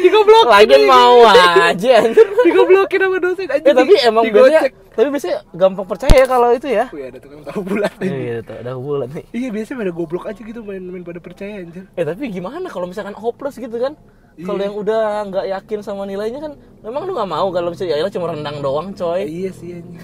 digoblok 0.00 0.46
lagian 0.46 0.82
mau 0.84 1.24
aja 1.24 1.70
anjir. 2.02 2.26
digoblokin 2.44 3.00
sama 3.00 3.18
dosen 3.18 3.46
aja. 3.46 3.64
eh 3.64 3.74
tapi 3.74 3.94
emang 4.00 4.24
biasanya 4.24 4.62
tapi 4.90 5.08
biasanya 5.08 5.38
gampang 5.52 5.86
percaya 5.86 6.10
ya 6.12 6.26
kalau 6.26 6.48
itu 6.50 6.68
ya 6.68 6.86
Wih 6.90 7.06
ada 7.06 7.18
tukang 7.18 7.42
tahu 7.42 7.60
bulat. 7.62 7.92
iya 8.00 8.42
tuh 8.42 8.56
udah 8.56 8.74
bulan 8.76 9.08
nih 9.10 9.24
Iya 9.30 9.48
biasanya 9.52 9.76
pada 9.78 9.92
goblok 9.92 10.24
aja 10.26 10.40
gitu 10.40 10.60
main-main 10.60 11.02
pada 11.02 11.18
percaya 11.18 11.54
anjir. 11.56 11.86
eh 11.88 12.04
tapi 12.04 12.22
gimana 12.28 12.66
kalau 12.66 12.84
misalkan 12.84 13.14
hopeless 13.14 13.56
gitu 13.56 13.76
kan 13.76 13.94
kalau 14.38 14.54
Iya. 14.56 14.64
yang 14.64 14.74
udah 14.76 15.02
nggak 15.26 15.44
yakin 15.50 15.78
sama 15.82 16.02
nilainya 16.04 16.38
kan 16.40 16.52
memang 16.78 17.02
lu 17.04 17.12
nggak 17.12 17.26
mau 17.28 17.50
kalau 17.50 17.74
misalnya 17.74 17.98
ya 17.98 18.06
cuma 18.08 18.30
rendang 18.30 18.58
doang 18.58 18.94
coy 18.94 19.26
Iya 19.26 19.50
sih 19.50 19.74
anjing. 19.74 19.98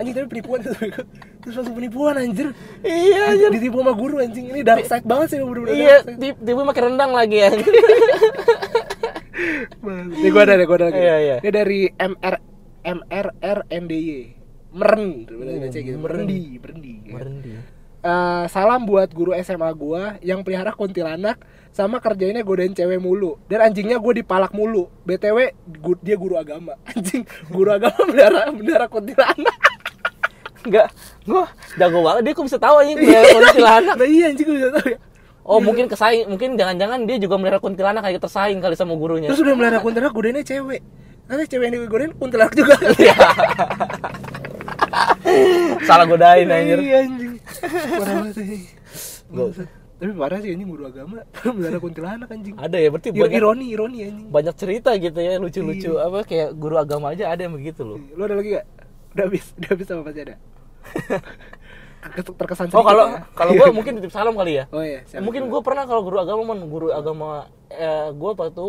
Anjing 0.00 0.14
tapi 0.14 0.26
penipuan 0.30 0.64
tuh. 0.64 0.72
Terus 1.44 1.54
langsung 1.54 1.76
penipuan 1.76 2.16
anjir. 2.16 2.56
iya 2.82 3.36
Anjir 3.36 3.52
ditipu 3.52 3.76
sama 3.78 3.92
guru 3.92 4.16
anjing. 4.18 4.48
Ini 4.48 4.60
dark 4.62 4.80
side 4.82 5.04
banget 5.04 5.28
sih 5.28 5.38
bener-bener. 5.38 5.76
Iya, 5.76 5.96
dark 5.98 6.08
side. 6.08 6.16
tip 6.18 6.36
tipe 6.40 6.56
makan 6.58 6.82
rendang 6.88 7.12
lagi 7.12 7.36
ya. 7.36 7.48
Nih 10.16 10.30
gua 10.30 10.42
ada 10.42 10.54
nih 10.54 10.66
gua 10.66 10.76
ada 10.76 10.86
lagi. 10.88 10.98
Iya, 10.98 11.16
iya. 11.18 11.36
Ini 11.40 11.50
dari 11.50 11.80
MR 11.90 12.34
MRRNDY. 12.82 14.18
Meren, 14.70 15.24
baca 15.24 15.72
gitu. 15.72 15.96
Merendi, 15.96 16.40
merendi. 16.56 16.94
Merendi. 17.06 17.50
Eh, 17.98 18.44
salam 18.46 18.84
buat 18.84 19.08
guru 19.10 19.32
SMA 19.36 19.66
gua 19.72 20.14
yang 20.20 20.40
pelihara 20.40 20.70
kuntilanak 20.70 21.40
sama 21.72 21.98
kerjainnya 21.98 22.40
godain 22.40 22.70
cewek 22.70 22.96
mulu 22.96 23.36
dan 23.44 23.66
anjingnya 23.66 23.98
gue 23.98 24.12
dipalak 24.16 24.48
mulu 24.50 24.88
btw 25.02 25.52
gu- 25.76 26.00
dia 26.00 26.16
guru 26.16 26.38
agama 26.38 26.72
anjing 26.88 27.20
guru 27.46 27.68
agama 27.68 28.00
melihara 28.06 28.48
melihara 28.48 28.86
kuntilanak 28.86 29.56
Enggak, 30.62 30.88
gua 31.22 31.44
jago 31.76 32.00
banget 32.00 32.22
dia 32.22 32.32
kok 32.32 32.46
bisa 32.46 32.56
tahu 32.56 32.80
anjing 32.80 32.96
melihara 33.02 33.28
kuntilanak. 33.28 33.94
nah 33.94 34.08
iya 34.08 34.24
anjing 34.30 34.46
gue 34.46 34.56
udah 34.56 34.72
tahu 34.72 34.86
ya 34.88 34.98
Oh, 35.46 35.62
mungkin 35.62 35.86
kesaing, 35.86 36.26
mungkin 36.26 36.54
jangan-jangan 36.54 37.06
dia 37.06 37.16
juga 37.16 37.38
melihara 37.38 37.56
kuntilanak 37.56 38.02
kayak 38.02 38.18
tersaing 38.18 38.58
kali 38.58 38.74
sama 38.74 38.92
gurunya. 38.92 39.30
terus 39.30 39.40
udah 39.40 39.54
melihara 39.54 39.78
kuntilanak 39.78 40.10
godainnya 40.10 40.42
cewek 40.42 40.82
Nanti 41.26 41.42
cewek 41.48 41.64
yang 41.66 41.74
digodain 41.80 42.12
kuntilanak 42.12 42.52
juga 42.52 42.74
Iya. 42.96 43.14
Salah 45.82 46.06
godain 46.06 46.46
anjir. 46.48 46.78
Iya 46.78 46.96
anjing 47.02 47.32
parah 47.92 48.14
banget 48.20 48.34
sih 48.36 48.60
tapi 49.96 50.12
parah 50.12 50.38
sih 50.38 50.52
anjing 50.52 50.68
guru 50.68 50.84
agama 50.84 51.24
melihara 51.56 51.78
kuntilanak 51.78 52.28
anjing 52.28 52.52
Ada 52.54 52.76
ya 52.76 52.88
berarti 52.90 53.08
banyak 53.10 53.32
ironi 53.32 53.66
ironi 53.70 53.98
anjing 54.04 54.28
banyak 54.28 54.54
cerita 54.54 54.90
gitu 54.94 55.16
ya 55.16 55.38
lucu-lucu 55.38 55.90
Iya. 55.94 56.04
apa 56.04 56.18
kayak 56.22 56.48
guru 56.52 56.76
agama 56.76 57.10
aja 57.10 57.30
ada 57.30 57.40
yang 57.40 57.54
begitu 57.54 57.80
loh. 57.80 57.98
Lo 58.12 58.26
ada 58.26 58.34
lagi 58.34 58.54
gak? 58.54 58.66
Udah 59.14 59.24
habis, 59.24 59.44
udah 59.56 59.70
habis 59.72 59.86
apa 59.88 60.02
masih 60.04 60.22
ada? 60.22 60.34
Kes- 62.08 62.36
Terkesan 62.36 62.70
Oh 62.70 62.80
kalau 62.80 63.04
ya. 63.08 63.26
kalau 63.32 63.52
gua 63.52 63.68
mungkin 63.70 63.96
titip 63.96 64.10
salam 64.10 64.32
kali 64.32 64.52
ya. 64.56 64.64
Oh 64.68 64.80
iya, 64.80 65.02
mungkin 65.18 65.46
gue 65.46 65.60
pernah 65.60 65.82
kalau 65.82 66.00
guru 66.00 66.16
agama 66.16 66.42
mon 66.44 66.60
guru 66.64 66.88
agama 66.88 67.28
eh, 67.66 68.10
gue 68.10 68.30
waktu 68.32 68.64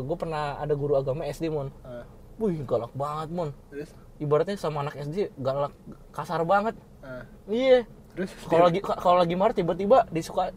gue 0.00 0.16
pernah 0.16 0.56
ada 0.56 0.72
guru 0.72 0.94
agama 0.94 1.24
SD 1.24 1.48
mon 1.48 1.68
Ah, 1.80 2.06
wih 2.36 2.62
galak 2.62 2.92
banget 2.92 3.28
mon 3.30 3.50
terus 3.68 3.90
ibaratnya 4.16 4.54
sama 4.54 4.80
anak 4.80 4.94
SD 4.98 5.34
galak 5.36 5.72
kasar 6.10 6.40
banget 6.42 6.76
ah, 7.00 7.24
iya 7.46 7.82
terus 8.12 8.30
kalau 8.44 8.64
lagi 8.64 8.80
kalau 8.80 9.18
lagi 9.18 9.34
marah 9.34 9.52
tiba-tiba 9.52 10.06
disuka 10.08 10.52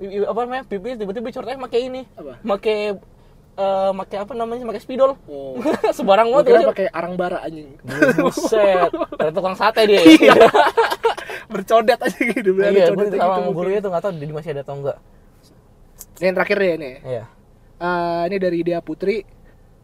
apa 0.00 0.38
namanya 0.40 0.64
pipi 0.64 0.94
tiba-tiba 0.94 1.28
cortnya 1.30 1.60
pakai 1.60 1.80
ini 1.82 2.02
Apa? 2.10 2.40
pakai 2.42 2.78
eh 3.52 3.90
pakai 3.94 4.16
apa 4.18 4.32
namanya 4.32 4.64
pakai 4.64 4.80
spidol 4.80 5.12
Oh. 5.24 5.60
sebarang 5.96 6.28
banget 6.30 6.44
ya. 6.56 6.60
pakai 6.66 6.86
arang 6.88 7.14
bara 7.14 7.40
anjing. 7.40 7.76
buset 8.16 8.88
dari 9.18 9.30
tukang 9.30 9.52
sate 9.54 9.84
dia 9.84 10.00
Iya. 10.00 10.32
Bercodet 11.50 11.98
aja 11.98 12.18
gitu. 12.18 12.50
bener 12.54 12.70
iya 12.72 12.86
gue 12.88 12.96
codet 12.96 13.18
sama 13.18 13.36
gitu 13.42 13.50
gurunya 13.52 13.80
tuh 13.82 13.90
nggak 13.90 14.02
tahu 14.06 14.12
dia 14.16 14.30
masih 14.30 14.50
ada 14.54 14.62
atau 14.62 14.74
enggak 14.78 14.98
Ini 16.20 16.24
yang 16.28 16.36
terakhir 16.36 16.56
deh 16.60 16.74
nih. 16.76 16.96
iya 17.04 17.24
Eh, 17.80 18.22
ini 18.28 18.36
dari 18.36 18.60
dia 18.60 18.84
Putri. 18.84 19.24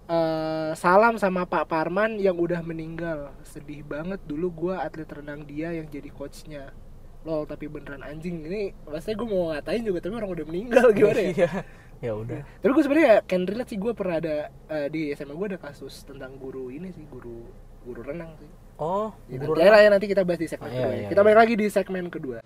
Eh, 0.06 0.70
salam 0.76 1.16
sama 1.16 1.48
Pak 1.48 1.64
Parman 1.64 2.20
yang 2.20 2.36
udah 2.36 2.60
meninggal. 2.60 3.32
Sedih 3.40 3.80
banget 3.82 4.20
dulu 4.22 4.52
gua 4.52 4.84
atlet 4.84 5.08
renang 5.08 5.42
dia 5.42 5.72
yang 5.72 5.88
jadi 5.88 6.12
coachnya. 6.12 6.76
Lol 7.24 7.42
tapi 7.42 7.66
beneran 7.66 8.06
anjing 8.06 8.46
ini 8.46 8.70
maksudnya 8.86 9.18
gue 9.18 9.26
mau 9.26 9.50
ngatain 9.50 9.82
juga 9.82 9.98
tapi 9.98 10.14
orang 10.14 10.30
udah 10.30 10.46
meninggal 10.46 10.86
gimana 10.94 11.18
ya? 11.18 11.30
iya 11.34 11.50
ya 11.98 12.12
udah 12.14 12.38
Tapi 12.62 12.70
gue 12.70 12.84
sebenarnya 12.86 13.14
can 13.26 13.42
relate 13.50 13.66
sih 13.66 13.78
gue 13.82 13.92
pernah 13.98 14.22
ada 14.22 14.36
eh, 14.70 14.86
di 14.86 15.10
SMA 15.10 15.34
gue 15.34 15.48
ada 15.50 15.58
kasus 15.58 16.06
tentang 16.06 16.38
guru 16.38 16.70
ini 16.70 16.94
sih 16.94 17.02
guru 17.10 17.42
guru 17.82 18.00
renang 18.06 18.30
sih. 18.38 18.46
Oh 18.78 19.08
Ya, 19.26 19.36
nanti, 19.38 19.60
lah 19.62 19.80
ya, 19.80 19.88
nanti 19.90 20.06
kita 20.06 20.22
bahas 20.22 20.38
di 20.38 20.46
segmen 20.46 20.68
Oh, 20.68 20.72
iya, 20.72 20.80
kedua. 20.80 20.92
ya. 20.92 20.96
iya, 20.96 21.08
kita 21.08 21.20
iya. 21.20 21.26
balik 21.26 21.38
lagi 21.38 21.54
di 21.56 21.66
segmen 21.66 22.04
kedua. 22.06 22.36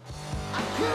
Aku 0.51 0.91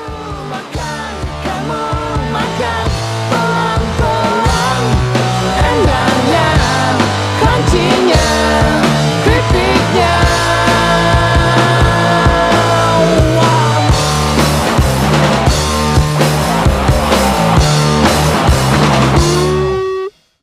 makan, 0.48 1.14
kamu 1.44 1.84
makan 2.30 2.86
Pelan-pelan 3.26 4.82
Endangnya 5.56 6.50
Crunchy-nya 7.40 8.28
Keripiknya 9.24 10.14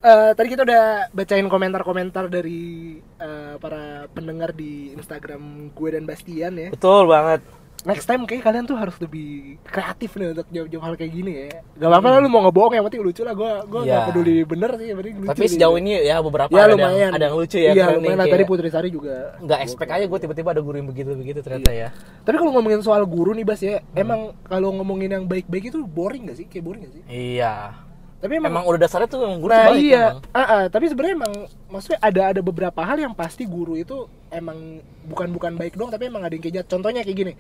Eh, 0.03 0.31
tadi 0.35 0.49
kita 0.51 0.67
udah 0.67 1.15
bacain 1.15 1.47
komentar-komentar 1.47 2.27
dari 2.27 2.99
eh, 2.99 3.55
para 3.57 4.11
pendengar 4.11 4.51
di 4.51 4.91
Instagram 4.93 5.71
gue 5.71 5.89
dan 5.95 6.03
Bastian 6.03 6.53
ya. 6.59 6.69
betul 6.75 7.07
banget 7.07 7.39
Next 7.83 8.07
time 8.07 8.23
kayak 8.23 8.47
kalian 8.47 8.63
tuh 8.63 8.79
harus 8.79 8.95
lebih 8.99 9.59
kreatif 9.63 10.15
nih 10.15 10.31
untuk 10.31 10.47
jawab-jawab 10.55 10.85
hal 10.87 10.95
kayak 10.95 11.13
gini 11.13 11.33
ya. 11.35 11.67
Gak 11.75 11.89
apa-apa 11.91 12.09
lah 12.09 12.19
lu 12.23 12.31
mau 12.31 12.47
ngebohong 12.47 12.79
yang 12.79 12.87
penting 12.87 13.03
lucu 13.03 13.27
lah. 13.27 13.35
Gue 13.35 13.51
gue 13.67 13.81
Iya. 13.83 13.91
gak 13.91 14.07
peduli 14.07 14.37
bener 14.47 14.71
sih, 14.79 14.87
yang 14.87 14.99
penting 15.03 15.15
lucu. 15.19 15.31
tapi 15.35 15.45
sejauh 15.51 15.77
ini 15.77 15.91
ya 15.99 16.17
beberapa 16.23 16.47
ya 16.49 16.63
ada, 16.63 16.75
lumayan. 16.79 16.95
yang, 16.95 17.13
ada 17.15 17.25
yang 17.27 17.35
lucu 17.35 17.59
ya 17.59 17.71
Iya 17.75 17.85
lumayan 17.99 18.19
lah. 18.19 18.27
Tadi 18.31 18.45
Putri 18.47 18.71
Sari 18.71 18.89
juga. 18.91 19.35
nggak 19.39 19.59
expect 19.67 19.91
aja 19.91 20.05
gue 20.07 20.19
tiba-tiba 20.19 20.49
ada 20.51 20.63
guru 20.63 20.77
yang 20.79 20.89
begitu-begitu 20.95 21.39
ternyata 21.43 21.71
ya 21.75 21.89
Tapi 22.23 22.37
kalau 22.39 22.55
ngomongin 22.55 22.87
soal 22.87 23.03
guru 23.03 23.35
nih 23.35 23.43
Bas 23.43 23.59
ya, 23.59 23.83
emang 23.95 24.31
kalau 24.47 24.71
ngomongin 24.73 25.11
yang 25.13 25.25
baik-baik 25.27 25.75
itu 25.75 25.83
boring 25.83 26.31
gak 26.31 26.39
sih? 26.39 26.47
Kayak 26.47 26.65
boring 26.71 26.83
gak 26.87 26.95
sih? 26.95 27.03
iya 27.11 27.75
Tapi 28.23 28.39
emang, 28.39 28.63
udah 28.63 28.81
dasarnya 28.87 29.11
tuh 29.11 29.27
emang 29.27 29.43
guru 29.43 29.51
nah 29.51 29.75
baik 29.75 29.83
iya, 29.83 30.05
emang. 30.15 30.23
Ah, 30.31 30.47
ah, 30.47 30.65
tapi 30.71 30.87
sebenarnya 30.87 31.15
emang 31.19 31.35
maksudnya 31.67 31.99
ada 31.99 32.23
ada 32.31 32.41
beberapa 32.41 32.81
hal 32.87 33.03
yang 33.03 33.15
pasti 33.19 33.43
guru 33.51 33.75
itu 33.75 34.07
emang 34.31 34.79
bukan 35.11 35.29
bukan 35.35 35.53
baik 35.59 35.75
dong, 35.75 35.91
tapi 35.91 36.07
emang 36.07 36.23
ada 36.23 36.31
yang 36.31 36.39
kayak 36.39 36.63
jahat. 36.63 36.69
Contohnya 36.71 37.03
kayak 37.03 37.19
gini, 37.19 37.33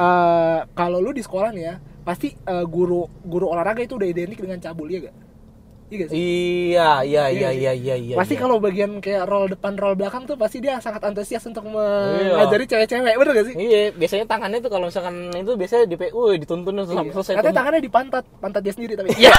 Eh 0.00 0.60
kalau 0.72 1.04
lu 1.04 1.12
di 1.12 1.20
sekolah 1.20 1.52
nih 1.52 1.64
ya, 1.68 1.74
pasti 2.00 2.32
eh, 2.32 2.64
guru 2.64 3.04
guru 3.28 3.52
olahraga 3.52 3.84
itu 3.84 4.00
udah 4.00 4.08
identik 4.08 4.40
dengan 4.40 4.56
cabul 4.56 4.88
ya 4.88 5.12
gak? 5.12 5.16
Iya 5.92 6.08
iya 7.02 7.24
iya 7.28 7.28
iya 7.28 7.48
sih? 7.50 7.58
iya 7.58 7.72
iya 7.74 7.94
iya 7.94 8.14
pasti 8.16 8.34
iya. 8.34 8.40
kalau 8.40 8.56
bagian 8.56 8.98
kayak 8.98 9.24
roll 9.24 9.46
depan 9.46 9.76
roll 9.76 9.92
belakang 9.92 10.24
tuh 10.24 10.34
pasti 10.34 10.58
dia 10.58 10.78
sangat 10.78 11.02
antusias 11.02 11.44
untuk 11.44 11.62
Iya. 11.62 11.76
mengajari 12.34 12.64
cewek-cewek, 12.64 13.12
bener 13.12 13.32
gak 13.32 13.46
sih? 13.46 13.54
Iya, 13.54 13.80
biasanya 13.92 14.24
tangannya 14.24 14.58
tuh 14.58 14.70
kalau 14.70 14.86
misalkan 14.86 15.14
itu 15.30 15.52
biasanya 15.52 15.84
di 15.84 15.96
PU 15.96 16.22
dituntun 16.34 16.72
tuh 16.74 16.86
sampai 16.88 17.04
Iya. 17.04 17.14
selesai. 17.14 17.32
Katanya 17.36 17.56
tangannya 17.56 17.80
di 17.80 17.90
pantat, 17.90 18.24
pantat 18.38 18.60
dia 18.60 18.72
sendiri 18.72 18.92
tapi. 18.94 19.08
Iya. 19.14 19.32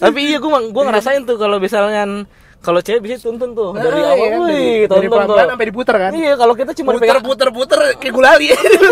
Tapi 0.00 0.20
iya 0.24 0.38
gua 0.38 0.62
gua 0.70 0.82
ngerasain 0.86 1.26
tuh 1.26 1.36
kalau 1.36 1.58
misalnya 1.58 2.24
kalau 2.60 2.80
cewek 2.80 3.00
bisa 3.00 3.16
tuntun 3.18 3.52
tuh 3.52 3.72
dari 3.72 4.00
Ah, 4.00 4.12
awal, 4.12 4.16
iya 4.20 4.28
kan? 4.28 4.40
wih, 4.44 4.78
dari, 4.84 5.06
tuh. 5.08 5.12
pelan-pelan 5.16 5.48
sampai 5.50 5.66
diputer 5.66 5.96
kan? 5.96 6.10
Iya, 6.12 6.32
kalau 6.36 6.54
kita 6.54 6.72
cuma 6.76 6.90
puter 6.92 7.18
puter 7.18 7.48
puter 7.50 7.80
kayak 7.96 8.12
gulali 8.12 8.46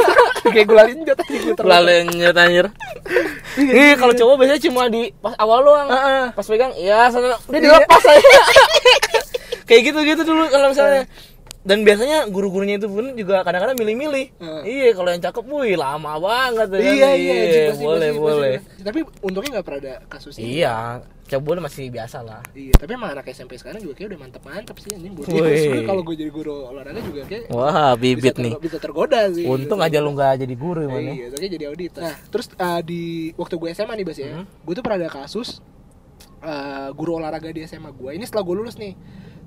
kayak 0.56 0.66
gulali 0.66 0.90
njot 0.97 1.18
aja 1.20 1.38
puter 1.44 1.64
Lalennya 1.64 2.30
anjir. 2.32 2.66
Iya, 3.58 3.94
kalau 3.94 4.14
cowok 4.14 4.34
biasanya 4.38 4.62
cuma 4.64 4.82
di 4.86 5.10
pas 5.14 5.34
awal 5.36 5.58
doang. 5.60 5.88
Heeh. 5.88 6.24
Pas 6.32 6.46
pegang, 6.46 6.72
ya 6.74 7.10
sana 7.10 7.34
udah 7.34 7.38
Iya. 7.50 7.60
dilepas 7.60 8.02
aja. 8.04 8.40
Kayak 9.68 9.82
gitu-gitu 9.84 10.22
dulu 10.24 10.48
kalau 10.48 10.72
misalnya 10.72 11.04
dan 11.60 11.84
biasanya 11.84 12.24
guru-gurunya 12.26 12.80
itu 12.80 12.88
pun 12.88 13.12
juga 13.12 13.44
kadang-kadang 13.44 13.76
milih-milih. 13.76 14.26
Heeh. 14.40 14.62
Iya, 14.64 14.88
kalau 14.94 15.10
yang 15.10 15.20
cakep, 15.20 15.44
wih 15.44 15.76
lama 15.76 16.12
banget 16.16 16.68
kan? 16.70 16.80
iya 16.80 17.10
iya 17.12 17.34
pasti, 17.68 17.84
boleh 17.84 18.10
boleh. 18.14 18.54
tapi 18.80 19.00
untungnya 19.20 19.60
nggak 19.60 19.66
pernah 19.66 19.80
ada 19.82 19.94
kasus 20.08 20.38
ini 20.38 20.64
Iya, 21.28 21.37
cabul 21.37 21.61
masih 21.61 21.85
biasa 21.88 22.18
lah. 22.20 22.40
iya 22.50 22.73
tapi 22.73 22.90
emang 22.90 23.12
anak 23.12 23.28
SMP 23.28 23.54
sekarang 23.54 23.78
juga 23.78 23.92
kayak 23.92 24.08
udah 24.08 24.18
mantep 24.18 24.42
mantep 24.42 24.76
sih 24.78 24.90
anjing 24.90 25.12
sebenarnya 25.14 25.85
kalau 25.85 26.00
gue 26.00 26.16
jadi 26.16 26.30
guru 26.30 26.56
olahraga 26.66 27.00
juga 27.00 27.23
kayak 27.23 27.44
Wah, 27.50 27.92
bisa, 27.92 28.00
bibit 28.00 28.35
nih. 28.35 28.49
tergo- 28.49 28.62
bisa 28.62 28.76
tergoda 28.78 29.20
sih 29.28 29.44
Untung 29.44 29.78
aja 29.78 29.99
lu 29.99 30.11
nggak 30.11 30.40
jadi 30.40 30.54
guru 30.54 30.80
Eh, 30.80 30.88
mana. 30.88 31.11
iya 31.12 31.26
tapi 31.28 31.44
jadi 31.47 31.64
auditor 31.68 32.00
nah 32.02 32.16
terus 32.26 32.47
uh, 32.50 32.80
di 32.80 33.02
waktu 33.35 33.54
gue 33.54 33.68
SMA 33.70 33.94
nih 33.94 34.06
bas 34.06 34.18
ya 34.18 34.30
Hmm. 34.30 34.44
gue 34.49 34.73
tuh 34.73 34.80
pernah 34.80 34.99
ada 34.99 35.11
kasus 35.12 35.61
uh, 36.40 36.88
guru 36.92 37.18
olahraga 37.18 37.50
di 37.50 37.61
SMA 37.62 37.90
gue 37.90 38.11
ini 38.11 38.25
setelah 38.25 38.42
gue 38.42 38.56
lulus 38.56 38.76
nih 38.76 38.97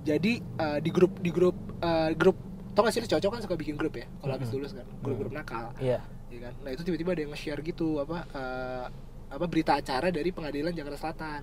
jadi 0.01 0.31
uh, 0.55 0.77
di 0.77 0.89
grup 0.89 1.17
di 1.17 1.29
grup 1.29 1.53
uh, 1.79 2.09
grup 2.11 2.37
tau 2.71 2.81
gak 2.81 2.93
sih 2.93 3.03
cocok 3.03 3.29
kan 3.31 3.41
suka 3.41 3.55
bikin 3.55 3.73
grup 3.73 3.93
ya 3.93 4.05
kalau 4.17 4.33
habis 4.33 4.47
Hmm. 4.47 4.57
lulus 4.57 4.71
kan 4.71 4.85
grup-grup 4.99 5.31
nakal 5.31 5.73
Iya. 5.77 5.99
ya 6.29 6.39
kan 6.41 6.53
nah 6.61 6.69
itu 6.69 6.81
tiba-tiba 6.81 7.11
ada 7.11 7.21
yang 7.21 7.31
nge-share 7.31 7.61
gitu 7.61 7.97
apa 7.97 8.17
uh, 8.29 8.85
apa 9.27 9.45
berita 9.45 9.73
acara 9.73 10.07
dari 10.07 10.29
pengadilan 10.29 10.71
Jakarta 10.71 10.99
Selatan 10.99 11.41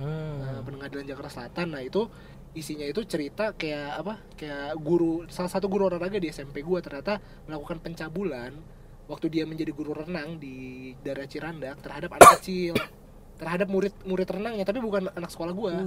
Hmm. 0.00 0.64
pengadilan 0.64 1.04
Jakarta 1.04 1.28
Selatan 1.28 1.76
nah 1.76 1.84
itu 1.84 2.08
isinya 2.50 2.82
itu 2.88 3.04
cerita 3.06 3.54
kayak 3.54 4.00
apa 4.00 4.14
kayak 4.34 4.74
guru 4.80 5.28
salah 5.30 5.52
satu 5.52 5.70
guru 5.70 5.86
olahraga 5.86 6.18
di 6.18 6.32
SMP 6.32 6.64
gua 6.66 6.82
ternyata 6.82 7.22
melakukan 7.46 7.78
pencabulan 7.78 8.50
waktu 9.06 9.26
dia 9.30 9.44
menjadi 9.46 9.70
guru 9.70 9.94
renang 9.94 10.40
di 10.40 10.90
daerah 11.04 11.28
Cirandak 11.30 11.78
terhadap 11.84 12.10
anak 12.16 12.40
kecil 12.42 12.74
terhadap 13.40 13.72
murid 13.72 13.96
murid 14.04 14.28
renangnya 14.28 14.68
tapi 14.68 14.84
bukan 14.84 15.08
anak 15.16 15.32
sekolah 15.32 15.56
gua 15.56 15.80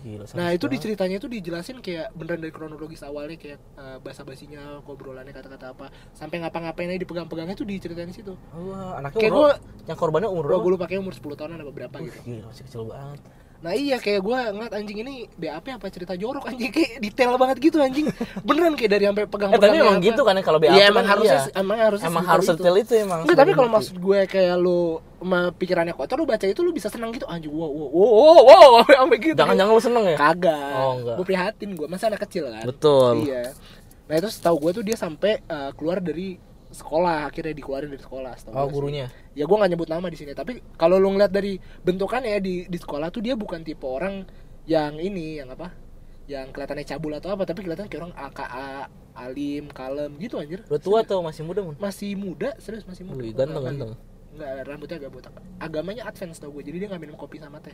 gila, 0.00 0.24
Nah 0.32 0.48
itu 0.56 0.64
diceritanya 0.64 1.20
itu 1.20 1.28
dijelasin 1.28 1.84
kayak 1.84 2.08
beneran 2.16 2.40
dari 2.40 2.54
kronologis 2.54 3.04
awalnya 3.04 3.36
kayak 3.36 3.60
uh, 3.76 4.00
bahasa 4.00 4.24
basinya 4.24 4.80
ngobrolannya 4.80 5.28
kata-kata 5.28 5.76
apa 5.76 5.86
sampai 6.16 6.40
ngapa-ngapain 6.40 6.88
aja 6.88 7.00
dipegang-pegangnya 7.04 7.52
itu 7.52 7.68
diceritain 7.68 8.08
di 8.08 8.16
situ. 8.16 8.32
Wah, 8.48 8.96
anaknya 8.96 9.20
Kayak 9.20 9.32
umur 9.36 9.44
gua 9.44 9.52
yang 9.84 9.98
korbannya 10.00 10.28
umur 10.32 10.44
gua 10.48 10.48
berapa? 10.48 10.64
gue 10.64 10.72
lupa 10.72 10.86
kayak 10.88 11.00
umur 11.04 11.12
10 11.12 11.36
tahunan 11.36 11.58
apa 11.60 11.72
berapa 11.76 11.96
Wih, 12.00 12.06
gitu. 12.08 12.18
Gila, 12.24 12.44
masih 12.48 12.62
kecil 12.64 12.82
banget. 12.88 13.20
Nah 13.56 13.72
iya 13.72 13.96
kayak 13.96 14.20
gue 14.20 14.36
ngeliat 14.52 14.72
anjing 14.72 14.98
ini 15.00 15.14
BAP 15.32 15.66
apa 15.72 15.86
cerita 15.88 16.12
jorok 16.12 16.44
anjing 16.44 16.68
kayak 16.68 17.00
detail 17.00 17.34
banget 17.34 17.56
gitu 17.58 17.76
anjing 17.78 18.06
beneran 18.42 18.76
kayak 18.76 18.90
dari 18.92 19.04
sampai 19.04 19.24
Eh, 19.24 19.28
pegang-pegang 19.28 19.64
tapi 19.66 19.76
emang 19.80 19.98
gitu 19.98 20.20
kan 20.22 20.34
ya 20.34 20.42
kalau 20.42 20.58
BAP 20.58 20.70
Iya 20.70 20.84
kan, 20.84 20.92
emang 20.92 21.06
harusnya 21.06 21.40
iya. 21.42 21.56
emang 21.56 21.78
harusnya 21.78 22.06
Emang 22.06 22.24
harus 22.24 22.44
itu. 22.44 22.52
detail 22.54 22.76
itu 22.76 22.92
emang. 22.96 23.20
Enggak, 23.24 23.36
tapi 23.36 23.50
kalau 23.50 23.68
sebelum 23.68 23.76
maksud 23.80 23.94
gue 23.96 24.20
kayak 24.26 24.56
lu 24.56 24.80
sama 25.16 25.40
pikirannya 25.50 25.94
kotor 25.94 26.16
lu 26.16 26.26
baca 26.26 26.44
itu 26.44 26.60
lu 26.60 26.70
bisa 26.70 26.88
senang 26.88 27.08
gitu 27.10 27.24
anjing 27.24 27.48
wow 27.48 27.64
wow 27.66 27.88
wow 27.88 28.38
wow, 28.44 28.84
sampai 29.00 29.18
gitu. 29.18 29.34
Jangan-jangan 29.34 29.72
lu 29.72 29.82
seneng 29.82 30.04
ya? 30.04 30.16
kagak. 30.16 30.72
Oh, 30.76 30.92
enggak. 30.96 31.16
Gue 31.16 31.26
prihatin 31.26 31.70
gue 31.72 31.86
masa 31.86 32.04
anak 32.06 32.20
kecil 32.22 32.44
kan. 32.48 32.64
Betul. 32.64 33.14
Iya. 33.24 33.56
Nah 34.06 34.14
itu 34.14 34.28
setahu 34.28 34.56
gue 34.60 34.70
tuh 34.76 34.84
dia 34.84 34.94
sampai 34.94 35.40
eh, 35.40 35.70
keluar 35.74 35.98
dari 35.98 36.36
sekolah 36.68 37.26
akhirnya 37.26 37.52
dikeluarin 37.52 37.88
dari 37.88 38.00
sekolah 38.00 38.32
Oh, 38.50 38.66
sih. 38.66 38.72
gurunya. 38.72 39.06
ya 39.32 39.44
gue 39.44 39.56
nggak 39.56 39.70
nyebut 39.70 39.88
nama 39.88 40.06
di 40.06 40.16
sini 40.16 40.32
tapi 40.32 40.58
kalau 40.74 40.96
lu 40.96 41.10
ngeliat 41.10 41.30
dari 41.30 41.54
bentukannya 41.80 42.30
ya 42.30 42.40
di 42.40 42.54
di 42.64 42.78
sekolah 42.78 43.08
tuh 43.08 43.20
dia 43.20 43.34
bukan 43.34 43.60
tipe 43.60 43.82
orang 43.82 44.26
yang 44.64 44.96
ini 44.96 45.38
yang 45.38 45.48
apa 45.48 45.70
yang 46.26 46.50
kelihatannya 46.50 46.82
cabul 46.84 47.14
atau 47.14 47.30
apa 47.30 47.46
tapi 47.46 47.62
kelihatan 47.62 47.86
kayak 47.86 48.02
orang 48.02 48.16
AKA 48.16 48.70
alim 49.16 49.64
kalem 49.70 50.12
gitu 50.18 50.36
anjir 50.36 50.60
Udah 50.66 50.76
tua 50.76 50.98
tuh 51.00 51.22
masih 51.22 51.42
muda, 51.42 51.62
Mun. 51.62 51.78
masih 51.78 52.12
muda 52.12 52.50
serius 52.58 52.82
masih 52.82 53.06
muda 53.06 53.22
Wih, 53.22 53.30
ganteng, 53.32 53.62
ganteng. 53.62 53.90
Nggak 54.36 54.52
rambutnya 54.68 54.96
agak 55.00 55.12
botak 55.12 55.32
agamanya 55.58 56.02
advance 56.04 56.36
tau 56.36 56.52
gue 56.52 56.62
jadi 56.62 56.76
dia 56.78 56.88
nggak 56.92 57.02
minum 57.02 57.16
kopi 57.16 57.40
sama 57.40 57.58
teh 57.58 57.72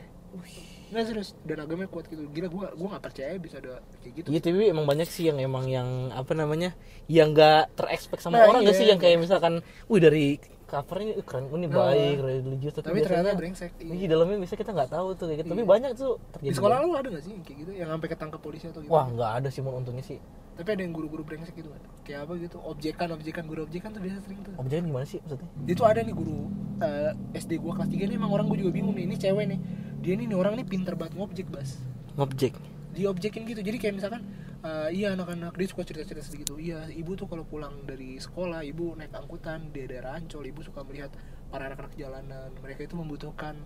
nggak 0.89 1.03
serius 1.03 1.35
dan 1.43 1.57
agamanya 1.59 1.89
kuat 1.89 2.05
gitu 2.07 2.23
gila 2.29 2.47
gue 2.47 2.65
gue 2.73 2.87
nggak 2.89 3.03
percaya 3.03 3.35
bisa 3.37 3.59
ada 3.59 3.83
kayak 3.99 4.13
gitu 4.23 4.27
Iya, 4.29 4.39
tapi 4.39 4.63
emang 4.69 4.85
banyak 4.85 5.05
sih 5.05 5.27
yang 5.27 5.37
emang 5.37 5.65
yang 5.67 5.89
apa 6.09 6.31
namanya? 6.31 6.71
Yang 7.05 7.27
nggak 7.35 7.61
terekspek 7.75 8.19
sama 8.21 8.39
Nah, 8.39 8.47
orang 8.47 8.61
nggak 8.63 8.77
iya. 8.77 8.81
sih 8.81 8.87
yang 8.89 8.99
kayak 9.01 9.17
misalkan, 9.19 9.53
wih 9.85 9.99
dari 9.99 10.37
covernya 10.65 11.21
keren, 11.21 11.45
ini 11.51 11.67
Nah. 11.67 11.75
baik, 11.85 12.17
religius 12.17 12.73
tapi, 12.73 12.85
tapi 12.89 12.99
ternyata 13.03 13.29
brengsek 13.37 13.71
Iya, 13.77 13.93
iya. 13.93 14.07
dalamnya 14.09 14.37
bisa 14.41 14.55
kita 14.55 14.71
nggak 14.71 14.89
tahu 14.89 15.07
tuh 15.13 15.25
kayak 15.29 15.39
gitu. 15.45 15.49
Tapi 15.53 15.61
Iya. 15.61 15.69
banyak 15.69 15.91
tuh 15.93 16.11
di 16.17 16.25
terjadi. 16.33 16.55
sekolah 16.57 16.77
lu 16.81 16.91
ada 16.93 17.07
gak 17.09 17.23
sih 17.23 17.31
yang 17.33 17.43
kayak 17.45 17.57
gitu 17.61 17.71
yang 17.73 17.89
sampai 17.89 18.07
ketangkep 18.09 18.39
polisi 18.41 18.65
atau 18.69 18.81
gitu 18.81 18.89
Wah, 18.89 19.05
nggak 19.05 19.31
ada 19.37 19.49
sih 19.49 19.61
mun 19.61 19.73
untungnya 19.77 20.01
sih. 20.01 20.17
Tapi 20.53 20.69
ada 20.77 20.81
yang 20.85 20.93
guru-guru 20.93 21.25
brengsek 21.25 21.57
gitu 21.57 21.73
kan 21.73 21.81
kayak 22.05 22.29
apa 22.29 22.33
gitu 22.37 22.57
objekan 22.61 23.07
objekan 23.15 23.43
guru 23.49 23.65
objekan 23.65 23.89
tuh 23.89 24.01
biasa 24.03 24.17
sering 24.21 24.39
tuh. 24.45 24.53
Objeknya 24.59 24.83
gimana 24.85 25.05
sih 25.07 25.17
maksudnya? 25.23 25.47
dia 25.65 25.73
tuh 25.73 25.87
ada 25.89 25.99
nih 26.05 26.15
guru 26.15 26.37
eh, 26.83 27.11
SD 27.33 27.51
gua 27.57 27.73
kelas 27.79 27.89
3 27.89 28.11
nih 28.11 28.15
emang 28.19 28.31
orang 28.31 28.45
gua 28.45 28.57
juga 28.59 28.71
bingung 28.75 28.93
nih 28.93 29.05
ini 29.09 29.15
cewek 29.17 29.45
nih. 29.49 29.59
Dia 30.03 30.13
nih, 30.19 30.27
nih 30.27 30.37
orang 30.37 30.53
nih 30.59 30.65
pinter 30.67 30.93
banget 30.99 31.15
ngobjek 31.15 31.47
bas. 31.49 31.79
Ngobjek. 32.19 32.53
diobjekin 32.93 33.49
gitu. 33.49 33.65
Jadi 33.65 33.77
kayak 33.81 33.95
misalkan 33.97 34.21
eh, 34.61 34.89
iya 34.93 35.17
anak-anak 35.17 35.57
dia 35.57 35.65
suka 35.65 35.81
cerita-cerita 35.81 36.21
segitu. 36.21 36.61
Iya 36.61 36.85
ibu 36.93 37.17
tuh 37.17 37.25
kalau 37.25 37.41
pulang 37.41 37.81
dari 37.89 38.21
sekolah 38.21 38.61
ibu 38.61 38.93
naik 38.93 39.09
angkutan 39.15 39.73
di 39.73 39.89
daerah 39.89 40.13
Ancol 40.21 40.45
ibu 40.45 40.61
suka 40.61 40.85
melihat 40.85 41.09
para 41.49 41.73
anak-anak 41.73 41.97
jalanan. 41.97 42.53
Mereka 42.61 42.85
itu 42.85 42.93
membutuhkan 42.93 43.57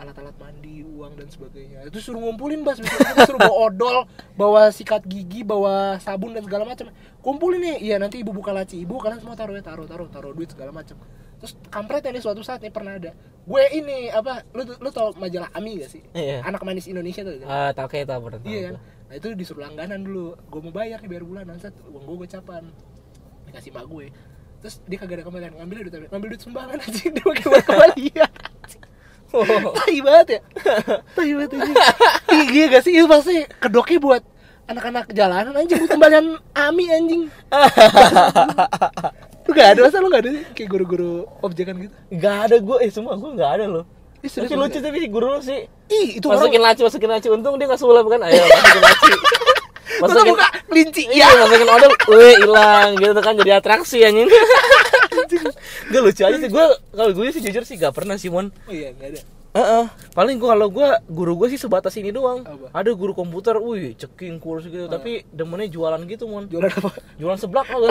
alat-alat 0.00 0.32
mandi 0.40 0.80
uang 0.80 1.12
dan 1.14 1.28
sebagainya 1.28 1.84
itu 1.84 2.00
suruh 2.00 2.18
ngumpulin 2.18 2.64
bas 2.64 2.80
kita 2.80 3.28
suruh 3.28 3.36
bawa 3.36 3.56
odol 3.68 3.96
bawa 4.34 4.72
sikat 4.72 5.04
gigi 5.04 5.44
bawa 5.44 6.00
sabun 6.00 6.32
dan 6.32 6.40
segala 6.40 6.64
macam 6.64 6.88
kumpulin 7.20 7.60
nih 7.60 7.76
iya 7.84 7.96
nanti 8.00 8.18
ibu 8.18 8.32
buka 8.32 8.50
laci 8.50 8.80
ibu 8.80 8.96
kalian 8.96 9.20
semua 9.20 9.36
taruh 9.36 9.52
ya 9.52 9.60
taruh 9.60 9.84
taruh 9.84 10.08
taruh 10.08 10.32
duit 10.32 10.48
segala 10.48 10.72
macam 10.72 10.96
terus 11.36 11.52
kampret 11.68 12.04
ini 12.04 12.20
suatu 12.20 12.40
saat 12.40 12.60
nih 12.60 12.72
pernah 12.72 12.96
ada 12.96 13.12
gue 13.40 13.62
ini 13.72 14.08
apa 14.08 14.44
lu 14.52 14.62
lu 14.68 14.88
tau 14.92 15.12
majalah 15.16 15.48
Ami 15.52 15.80
gak 15.80 15.90
sih 15.92 16.02
Iya. 16.12 16.44
anak 16.44 16.60
manis 16.60 16.84
Indonesia 16.84 17.24
tuh 17.24 17.40
Ah, 17.44 17.72
tak 17.72 17.92
kayak 17.92 18.12
tak 18.12 18.20
pernah. 18.20 18.40
Iya 18.44 18.60
kan? 18.68 18.74
Nah 19.10 19.14
itu 19.16 19.26
disuruh 19.34 19.64
langganan 19.66 20.04
dulu. 20.06 20.36
Gue 20.52 20.60
mau 20.62 20.70
bayar 20.70 21.00
nih 21.02 21.08
bayar 21.10 21.24
bulanan. 21.26 21.56
Set 21.58 21.74
uang 21.88 22.04
gue 22.04 22.16
gocapan. 22.28 22.68
Dikasih 23.48 23.72
mak 23.74 23.88
gue. 23.88 24.06
Terus 24.60 24.74
dia 24.86 24.96
kagak 25.00 25.16
ada 25.18 25.24
kembalian. 25.26 25.52
Ngambil 25.56 25.76
duit 25.82 26.12
ngambil 26.12 26.28
duit 26.30 26.42
sumbangan 26.44 26.78
aja 26.78 27.02
dia 27.16 27.24
pakai 27.24 27.46
buat 27.48 27.64
kembalian. 27.64 28.30
Oh. 29.30 29.46
Tai 29.78 29.98
banget 30.02 30.26
ya. 30.38 30.40
Tai 31.16 31.30
banget 31.38 31.50
aja. 31.54 31.72
Ih, 32.34 32.46
Iya 32.50 32.64
gak 32.70 32.82
sih? 32.82 32.92
Itu 32.98 33.06
pasti 33.06 33.46
kedoknya 33.62 33.98
buat 34.02 34.22
anak-anak 34.70 35.10
jalanan 35.14 35.54
aja 35.54 35.74
buat 35.78 35.90
kembalian 35.90 36.26
ami 36.54 36.84
anjing. 36.90 37.22
lu 39.46 39.50
gak 39.56 39.74
ada 39.74 39.80
masa 39.82 39.98
lu 39.98 40.08
gak 40.14 40.22
ada 40.22 40.30
sih? 40.30 40.44
kayak 40.54 40.68
guru-guru 40.70 41.26
objekan 41.42 41.74
gitu? 41.78 41.94
Gak 42.14 42.38
ada 42.50 42.56
gue, 42.62 42.76
eh 42.82 42.90
semua 42.90 43.18
gue 43.18 43.30
gak 43.34 43.50
ada 43.58 43.66
loh. 43.66 43.84
Ih, 44.20 44.28
lucu 44.28 44.46
serius. 44.52 44.84
tapi 44.84 44.96
si 45.00 45.08
guru 45.08 45.26
lu 45.32 45.40
sih. 45.42 45.64
Ih, 45.90 46.08
itu 46.20 46.26
masukin 46.28 46.60
orang 46.60 46.76
laci, 46.76 46.80
masukin 46.86 47.10
laci. 47.10 47.28
Untung 47.32 47.58
dia 47.58 47.66
gak 47.66 47.80
sulap 47.80 48.06
kan. 48.06 48.20
Ayo 48.26 48.42
masukin 48.46 48.82
laci. 48.82 49.12
masukin 50.00 50.32
buka 50.32 50.46
kelinci 50.70 51.02
Iya, 51.10 51.28
masukin 51.44 51.68
odol, 51.68 51.92
wih 52.14 52.34
hilang 52.38 52.88
gitu 52.94 53.20
kan 53.22 53.34
jadi 53.38 53.58
atraksi 53.58 54.06
anjing. 54.06 54.30
Gak 55.92 56.00
lucu 56.02 56.22
aja 56.26 56.36
sih 56.36 56.50
gue 56.50 56.66
kalau 56.90 57.10
gue 57.14 57.24
sih 57.30 57.42
jujur 57.42 57.62
sih 57.62 57.76
gak 57.78 57.94
pernah 57.94 58.16
sih 58.18 58.28
mon. 58.32 58.50
Oh 58.66 58.72
iya, 58.74 58.90
gak 58.96 59.08
ada. 59.14 59.20
Heeh, 59.50 59.84
paling 60.14 60.38
gua 60.38 60.54
kalau 60.54 60.70
gua 60.70 60.88
guru 61.10 61.34
gua 61.34 61.50
sih 61.50 61.58
sebatas 61.58 61.98
ini 61.98 62.14
doang. 62.14 62.46
Apa? 62.46 62.70
Ada 62.70 62.94
guru 62.94 63.18
komputer, 63.18 63.58
wih 63.58 63.98
ceking 63.98 64.38
kurus 64.38 64.70
gitu, 64.70 64.86
tapi 64.86 65.26
demennya 65.34 65.66
jualan 65.66 65.98
gitu 66.06 66.30
mon. 66.30 66.46
Jualan 66.46 66.70
apa? 66.70 66.94
Jualan 67.18 67.34
seblak 67.34 67.66
apa? 67.66 67.90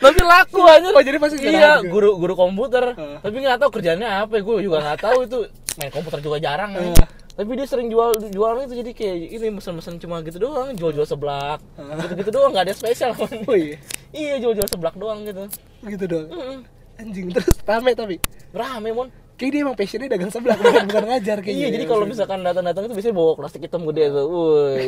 tapi 0.00 0.20
laku 0.22 0.62
aja. 0.62 0.88
Oh, 0.94 1.02
jadi 1.02 1.18
pasti 1.18 1.42
Iya, 1.42 1.82
guru 1.82 2.22
guru 2.22 2.38
komputer. 2.38 2.94
Heeh. 2.94 3.18
Tapi 3.18 3.36
nggak 3.42 3.58
tahu 3.58 3.70
kerjanya 3.74 4.22
apa, 4.22 4.38
gue 4.38 4.54
juga 4.62 4.78
nggak 4.78 5.00
tahu 5.02 5.18
itu. 5.26 5.38
Main 5.82 5.90
komputer 5.90 6.18
juga 6.22 6.38
jarang. 6.38 6.70
kan. 6.78 6.94
Tapi 7.40 7.56
dia 7.56 7.64
sering 7.64 7.88
jual 7.88 8.20
jualan 8.28 8.68
itu 8.68 8.84
jadi 8.84 8.92
kayak 8.92 9.16
ini 9.32 9.46
mesen-mesen 9.48 9.96
cuma 9.96 10.20
gitu 10.20 10.36
doang, 10.36 10.76
jual-jual 10.76 11.08
seblak. 11.08 11.64
Gitu-gitu 11.72 12.36
doang, 12.36 12.52
nggak 12.52 12.68
ada 12.68 12.74
spesial. 12.76 13.16
Mon. 13.16 13.32
Oh 13.48 13.56
iya, 13.56 13.80
iya, 14.12 14.34
jual-jual 14.44 14.68
seblak 14.68 14.92
doang 15.00 15.24
gitu. 15.24 15.48
gitu 15.88 16.04
doang. 16.04 16.28
Mm-mm. 16.28 16.58
Anjing 17.00 17.32
terus 17.32 17.56
rame 17.64 17.96
tapi. 17.96 18.20
Rame, 18.52 18.92
Mon. 18.92 19.08
Kayak 19.40 19.52
dia 19.56 19.60
emang 19.64 19.72
passionnya 19.72 20.08
dagang 20.12 20.28
sebelah 20.28 20.56
bukan 20.60 20.84
bukan 20.84 21.04
ngajar 21.08 21.36
kayaknya. 21.40 21.64
Iya, 21.64 21.68
jadi 21.72 21.84
kalau 21.88 22.04
misalkan 22.04 22.44
datang-datang 22.44 22.84
itu 22.84 22.92
biasanya 22.92 23.16
bawa 23.16 23.32
plastik 23.40 23.64
hitam 23.64 23.88
gede 23.88 24.12
tuh. 24.12 24.26
Woi. 24.28 24.84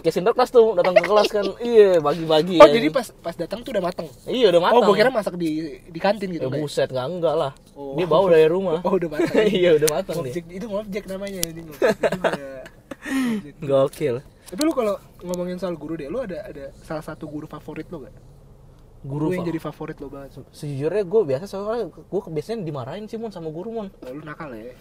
Kayak 0.00 0.14
sinterklas 0.16 0.48
tuh 0.48 0.72
datang 0.72 0.96
ke 0.96 1.04
kelas 1.04 1.28
kan. 1.28 1.44
Iya, 1.60 2.00
bagi-bagi. 2.00 2.56
Oh, 2.64 2.68
ya. 2.68 2.72
jadi 2.80 2.88
pas 2.88 3.12
pas 3.20 3.36
datang 3.36 3.60
tuh 3.60 3.76
udah 3.76 3.84
mateng. 3.84 4.08
Iya, 4.24 4.56
udah 4.56 4.60
matang. 4.64 4.80
Oh, 4.80 4.88
gua 4.88 4.96
kira 4.96 5.12
masak 5.12 5.36
di 5.36 5.80
di 5.84 6.00
kantin 6.00 6.32
Ya 6.32 6.40
gitu. 6.40 6.48
Bay. 6.48 6.64
buset, 6.64 6.88
enggak 6.96 7.12
enggak 7.12 7.34
lah. 7.36 7.52
Oh. 7.76 7.92
Dia 7.92 8.08
bawa 8.08 8.32
dari 8.32 8.48
rumah. 8.48 8.80
Oh, 8.88 8.96
udah 8.96 9.08
matang. 9.12 9.44
iya, 9.52 9.76
udah 9.76 9.88
matang 9.92 10.16
dia. 10.24 10.32
Ngobjek 10.32 10.46
itu 10.48 10.66
ngobjek 10.72 11.04
namanya 11.04 11.40
ini. 11.44 11.60
Gokil. 13.68 14.24
Tapi 14.48 14.60
lu 14.64 14.72
kalau 14.72 14.96
ngomongin 15.20 15.60
soal 15.60 15.76
guru 15.76 16.00
deh, 16.00 16.08
lu 16.08 16.24
ada 16.24 16.40
ada 16.48 16.72
salah 16.88 17.04
satu 17.04 17.28
guru 17.28 17.44
favorit 17.44 17.84
lo 17.92 18.08
gak? 18.08 18.33
Guru 19.04 19.28
Guru 19.28 19.36
yang 19.36 19.44
jadi 19.44 19.60
favorit 19.60 19.96
lo 19.96 20.08
banget. 20.08 20.40
Sejujurnya 20.48 21.04
gue 21.04 21.20
biasa 21.26 21.44
soalnya 21.44 21.86
gue 21.88 22.20
biasanya 22.26 22.64
dimarahin 22.64 23.04
sih 23.04 23.14
mon 23.14 23.28
sama 23.28 23.52
guru 23.52 23.68
mon. 23.70 23.88
Oh, 23.92 24.08
lu 24.08 24.24
nakal 24.24 24.48
ya? 24.50 24.72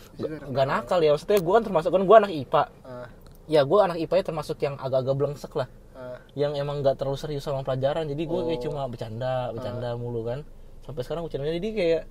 Gak 0.47 0.63
nakal 0.65 0.99
ya, 0.99 1.11
maksudnya 1.11 1.37
gue 1.37 1.53
kan 1.53 1.63
termasuk 1.63 1.91
kan 1.91 2.01
gue 2.01 2.15
anak 2.17 2.31
IPA. 2.33 2.63
Ah, 2.81 3.07
Ya 3.43 3.61
gue 3.61 3.75
anak 3.77 3.99
IPA 3.99 4.15
ya 4.15 4.25
termasuk 4.25 4.57
yang 4.57 4.75
agak-agak 4.75 5.13
blengsek 5.13 5.51
lah. 5.53 5.67
ah. 5.93 6.15
Yang 6.33 6.51
emang 6.57 6.79
gak 6.79 6.95
terlalu 6.95 7.19
serius 7.19 7.43
sama 7.43 7.59
pelajaran. 7.61 8.07
Jadi 8.07 8.23
gue 8.23 8.39
kayak 8.45 8.59
Oh. 8.59 8.65
cuma 8.65 8.81
bercanda, 8.87 9.51
bercanda 9.51 9.89
mulu 9.93 10.23
kan. 10.23 10.47
Sampai 10.81 11.03
sekarang 11.03 11.23
bercanda 11.23 11.51
jadi 11.51 11.69
kayak 11.69 12.01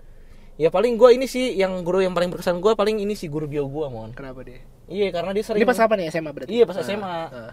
ya 0.55 0.69
paling 0.69 0.95
gue 0.95 1.11
ini 1.11 1.25
sih 1.25 1.57
yang 1.57 1.81
guru 1.81 1.99
yang 1.99 2.13
paling 2.13 2.29
berkesan 2.29 2.61
gue 2.61 2.77
paling 2.77 3.01
ini 3.01 3.17
sih 3.17 3.27
guru 3.27 3.49
bio 3.49 3.65
gue 3.65 3.87
mon. 3.89 4.13
Kenapa 4.13 4.45
dia? 4.45 4.61
Iya 4.85 5.09
karena 5.09 5.33
dia 5.33 5.41
sering. 5.41 5.59
Ini 5.59 5.67
pas 5.67 5.81
apa 5.81 5.97
nih 5.97 6.13
SMA 6.13 6.29
berarti? 6.29 6.53
Iya, 6.53 6.65
pas 6.69 6.77
Ah, 6.77 6.85
SMA. 6.85 7.09
ah. 7.09 7.53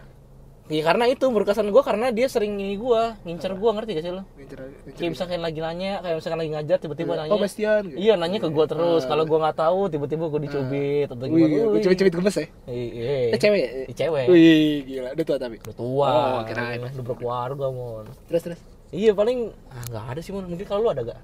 Iya 0.69 0.85
karena 0.85 1.09
itu 1.09 1.25
berkesan 1.33 1.73
gue 1.73 1.81
karena 1.81 2.13
dia 2.13 2.29
sering 2.29 2.53
ini 2.61 2.77
gue 2.77 3.01
ngincer 3.25 3.57
gue 3.57 3.69
ngerti 3.73 3.91
gak 3.97 4.03
sih 4.05 4.13
lo? 4.13 4.21
Ngincer- 4.37 4.61
ngincer 4.85 4.93
Kayak 5.01 5.11
misalkan 5.17 5.41
lagi 5.41 5.59
nanya, 5.65 5.91
kayak 6.05 6.15
misalkan 6.21 6.39
lagi 6.45 6.51
ngajar 6.53 6.77
tiba-tiba 6.77 7.11
nanya. 7.17 7.31
Oh, 7.33 7.41
Bastian. 7.41 7.81
gitu. 7.89 7.97
Iya 7.97 8.13
nanya 8.21 8.37
ke 8.37 8.49
gue 8.53 8.65
terus. 8.69 9.03
Kalau 9.09 9.23
gue 9.25 9.37
nggak 9.41 9.57
tahu 9.57 9.79
tiba-tiba 9.89 10.25
gue 10.29 10.41
dicubit 10.45 11.07
atau 11.09 11.25
gimana? 11.25 11.73
Wih. 11.73 11.81
cewek-cewek 11.81 12.13
gemes 12.13 12.37
ya? 12.37 12.45
Iya. 12.69 13.33
Eh, 13.33 13.39
cewek 13.41 13.59
ya? 13.59 13.69
Cewek. 13.97 14.25
Wih, 14.29 14.73
gila. 14.85 15.09
Udah 15.17 15.25
tua 15.25 15.37
tapi. 15.41 15.55
Udah 15.57 15.75
tua. 15.75 16.09
Oh, 16.13 16.39
kirain. 16.45 16.79
Udah 16.85 17.05
berkeluarga 17.05 17.65
mon. 17.73 18.05
Terus 18.29 18.41
terus. 18.45 18.61
Iya 18.93 19.17
paling 19.17 19.49
ah, 19.73 19.83
nggak 19.89 20.05
ada 20.05 20.21
sih 20.21 20.31
mon. 20.37 20.45
Mungkin 20.45 20.69
kalau 20.69 20.85
lu 20.85 20.89
ada 20.93 21.01
gak? 21.01 21.19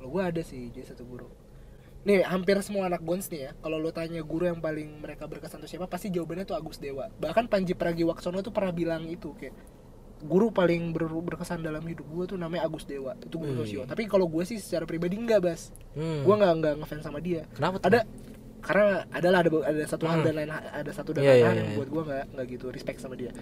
Kalau 0.00 0.08
gua 0.08 0.32
ada 0.32 0.40
sih 0.40 0.72
jadi 0.72 0.96
satu 0.96 1.04
guru. 1.04 1.28
Nih, 2.08 2.24
hampir 2.24 2.56
semua 2.64 2.88
anak 2.88 3.04
Gons 3.04 3.28
nih 3.28 3.40
ya. 3.44 3.50
Kalau 3.60 3.76
lo 3.76 3.92
tanya 3.92 4.24
guru 4.24 4.48
yang 4.48 4.64
paling 4.64 5.04
mereka 5.04 5.28
berkesan 5.28 5.60
tuh 5.60 5.68
siapa, 5.68 5.84
pasti 5.84 6.08
jawabannya 6.08 6.48
tuh 6.48 6.56
Agus 6.56 6.80
Dewa. 6.80 7.12
Bahkan 7.20 7.52
Panji 7.52 7.76
Pragiwaksono 7.76 8.40
tuh 8.40 8.48
pernah 8.48 8.72
bilang 8.72 9.04
itu 9.04 9.36
kayak 9.36 9.52
guru 10.24 10.48
paling 10.48 10.90
ber- 10.96 11.12
berkesan 11.12 11.60
dalam 11.60 11.84
hidup 11.84 12.08
gua 12.08 12.24
tuh 12.24 12.40
namanya 12.40 12.64
Agus 12.64 12.88
Dewa. 12.88 13.12
Itu 13.20 13.36
guru 13.36 13.60
Wih. 13.60 13.60
sosio. 13.60 13.80
Tapi 13.84 14.08
kalau 14.08 14.24
gue 14.24 14.40
sih 14.48 14.56
secara 14.56 14.88
pribadi 14.88 15.20
enggak, 15.20 15.44
Bas. 15.44 15.68
Hmm. 15.92 16.24
Gua 16.24 16.40
nggak 16.40 16.52
nggak 16.64 16.74
ngefans 16.80 17.04
sama 17.04 17.20
dia. 17.20 17.44
Kenapa 17.52 17.76
tuh? 17.76 17.92
Ada 17.92 18.00
karena 18.68 18.84
adalah 19.08 19.38
ada 19.40 19.50
ada 19.64 19.82
satu 19.82 20.04
hal 20.04 20.20
Hmm. 20.20 20.26
dan 20.28 20.34
lain 20.36 20.50
ada 20.52 20.92
satu 20.92 21.10
dan 21.10 21.24
Iya, 21.24 21.30
lain 21.30 21.40
iya, 21.40 21.46
hal 21.46 21.54
iya, 21.54 21.58
yang 21.58 21.70
iya. 21.72 21.78
buat 21.80 21.88
gua 21.88 22.02
nggak 22.04 22.24
nggak 22.30 22.46
gitu 22.52 22.66
respect 22.68 22.98
sama 23.00 23.16
dia. 23.16 23.32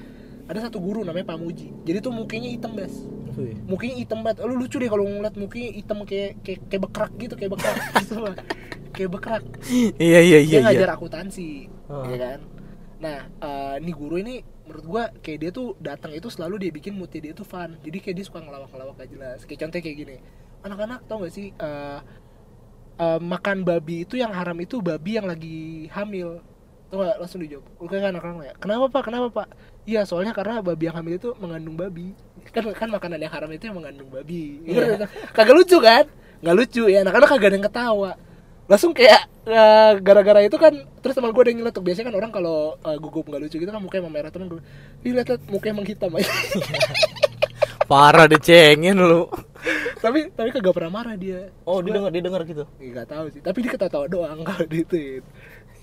Ada 0.47 0.59
satu 0.65 0.79
guru 0.79 1.03
namanya 1.03 1.27
Pamuji. 1.27 1.75
Jadi 1.83 1.99
tuh 1.99 2.15
mukanya 2.15 2.47
hitam, 2.47 2.73
Bas 2.73 2.95
Wih. 3.35 3.53
mukanya 3.67 3.95
hitam 3.99 4.23
banget 4.23 4.41
lu 4.41 4.57
lucu 4.57 4.79
deh 4.79 4.87
kalau 4.87 5.05
ngeliat 5.05 5.35
mukanya 5.35 5.69
hitam 5.71 5.99
kayak 6.03 6.41
kayak, 6.41 6.61
kayak 6.65 6.83
bekrak 6.87 7.13
gitu 7.19 7.35
kayak 7.35 7.51
bekrak 7.53 7.77
gitu 8.01 8.17
lah 8.17 8.35
kayak 8.89 9.11
bekrak 9.13 9.43
Iya 9.99 10.21
iya 10.23 10.39
dia 10.41 10.59
ngajar 10.63 10.89
akuntansi 10.95 11.69
Ah. 11.85 12.07
ya 12.07 12.17
kan 12.17 12.41
nah 12.97 13.19
eh, 13.29 13.77
nih 13.79 13.93
guru 13.93 14.17
ini 14.17 14.41
menurut 14.65 14.85
gua 14.85 15.03
kayak 15.21 15.39
dia 15.39 15.51
tuh 15.53 15.77
datang 15.79 16.11
itu 16.11 16.27
selalu 16.27 16.55
dia 16.59 16.71
bikin 16.73 16.97
moodnya 16.97 17.21
dia 17.21 17.33
tuh 17.33 17.45
fun 17.45 17.77
jadi 17.79 17.99
kayak 18.01 18.17
dia 18.17 18.25
suka 18.25 18.41
ngelawak-ngelawak 18.41 18.95
gak 18.97 19.11
jelas 19.13 19.39
kayak 19.45 19.61
contohnya 19.61 19.85
kayak 19.85 19.97
gini 20.01 20.17
anak-anak 20.63 21.01
tau 21.05 21.21
gak 21.21 21.31
sih 21.31 21.53
eh, 21.53 21.99
eh, 22.97 23.21
makan 23.21 23.63
babi 23.63 24.05
itu 24.05 24.17
yang 24.21 24.33
haram 24.33 24.57
itu 24.61 24.81
babi 24.81 25.21
yang 25.21 25.27
lagi 25.29 25.89
hamil. 25.93 26.41
Tau 26.87 27.03
gak 27.03 27.19
langsung 27.19 27.43
dijawab. 27.43 27.67
Lu 27.83 27.87
kayak 27.91 28.15
anak-anak 28.15 28.45
ya. 28.47 28.55
Kenapa 28.63 28.85
pak? 28.91 29.03
Kenapa 29.11 29.27
pak? 29.31 29.49
Iya 29.87 30.03
soalnya 30.07 30.35
karena 30.35 30.63
babi 30.63 30.91
yang 30.91 30.97
hamil 30.99 31.15
itu 31.19 31.31
mengandung 31.39 31.77
babi. 31.79 32.15
Kan 32.55 32.63
kan 32.73 32.89
makanan 32.89 33.19
yang 33.21 33.33
haram 33.33 33.51
itu 33.51 33.65
yang 33.69 33.77
mengandung 33.77 34.09
babi. 34.09 34.63
Iya. 34.65 35.07
kagak 35.37 35.55
lucu 35.57 35.77
kan? 35.83 36.07
Nggak 36.41 36.57
lucu 36.57 36.83
ya. 36.89 37.03
Anak-anak 37.03 37.29
kagak 37.29 37.49
ada 37.51 37.57
yang 37.59 37.67
ketawa. 37.67 38.11
Langsung 38.67 38.91
kayak 38.95 39.31
eh, 39.47 39.93
gara-gara 40.03 40.41
itu 40.43 40.57
kan 40.59 40.75
terus 41.03 41.15
teman 41.15 41.31
gue 41.35 41.43
ada 41.43 41.51
yang 41.51 41.59
nyeletuk. 41.63 41.83
Biasanya 41.83 42.07
kan 42.11 42.17
orang 42.17 42.31
kalau 42.31 42.79
eh, 42.81 42.97
gugup 43.03 43.27
nggak 43.27 43.41
lucu 43.47 43.57
gitu 43.59 43.71
kan 43.71 43.83
mukanya 43.83 44.05
memerah 44.09 44.31
temen 44.31 44.47
gue 44.51 44.63
ih 45.07 45.13
lihat 45.15 45.27
lihat 45.27 45.43
mukanya 45.51 45.75
menghitam. 45.83 46.11
Aja 46.15 46.27
Parah 47.91 48.27
dicengin 48.27 48.99
lu. 48.99 49.31
Tapi 49.97 50.31
tapi 50.31 50.49
kagak 50.51 50.73
pernah 50.73 50.93
marah 50.93 51.15
dia 51.15 51.51
Oh 51.63 51.79
dia 51.79 51.93
denger 51.93 52.11
dia 52.11 52.23
denger 52.23 52.43
gitu. 52.47 52.65
Nggak 52.77 53.07
tahu 53.07 53.27
sih 53.29 53.41
tapi 53.41 53.59
dia 53.61 53.71
ketawa 53.71 54.07
doang 54.07 54.41
kalau 54.43 54.65
diituin 54.65 55.23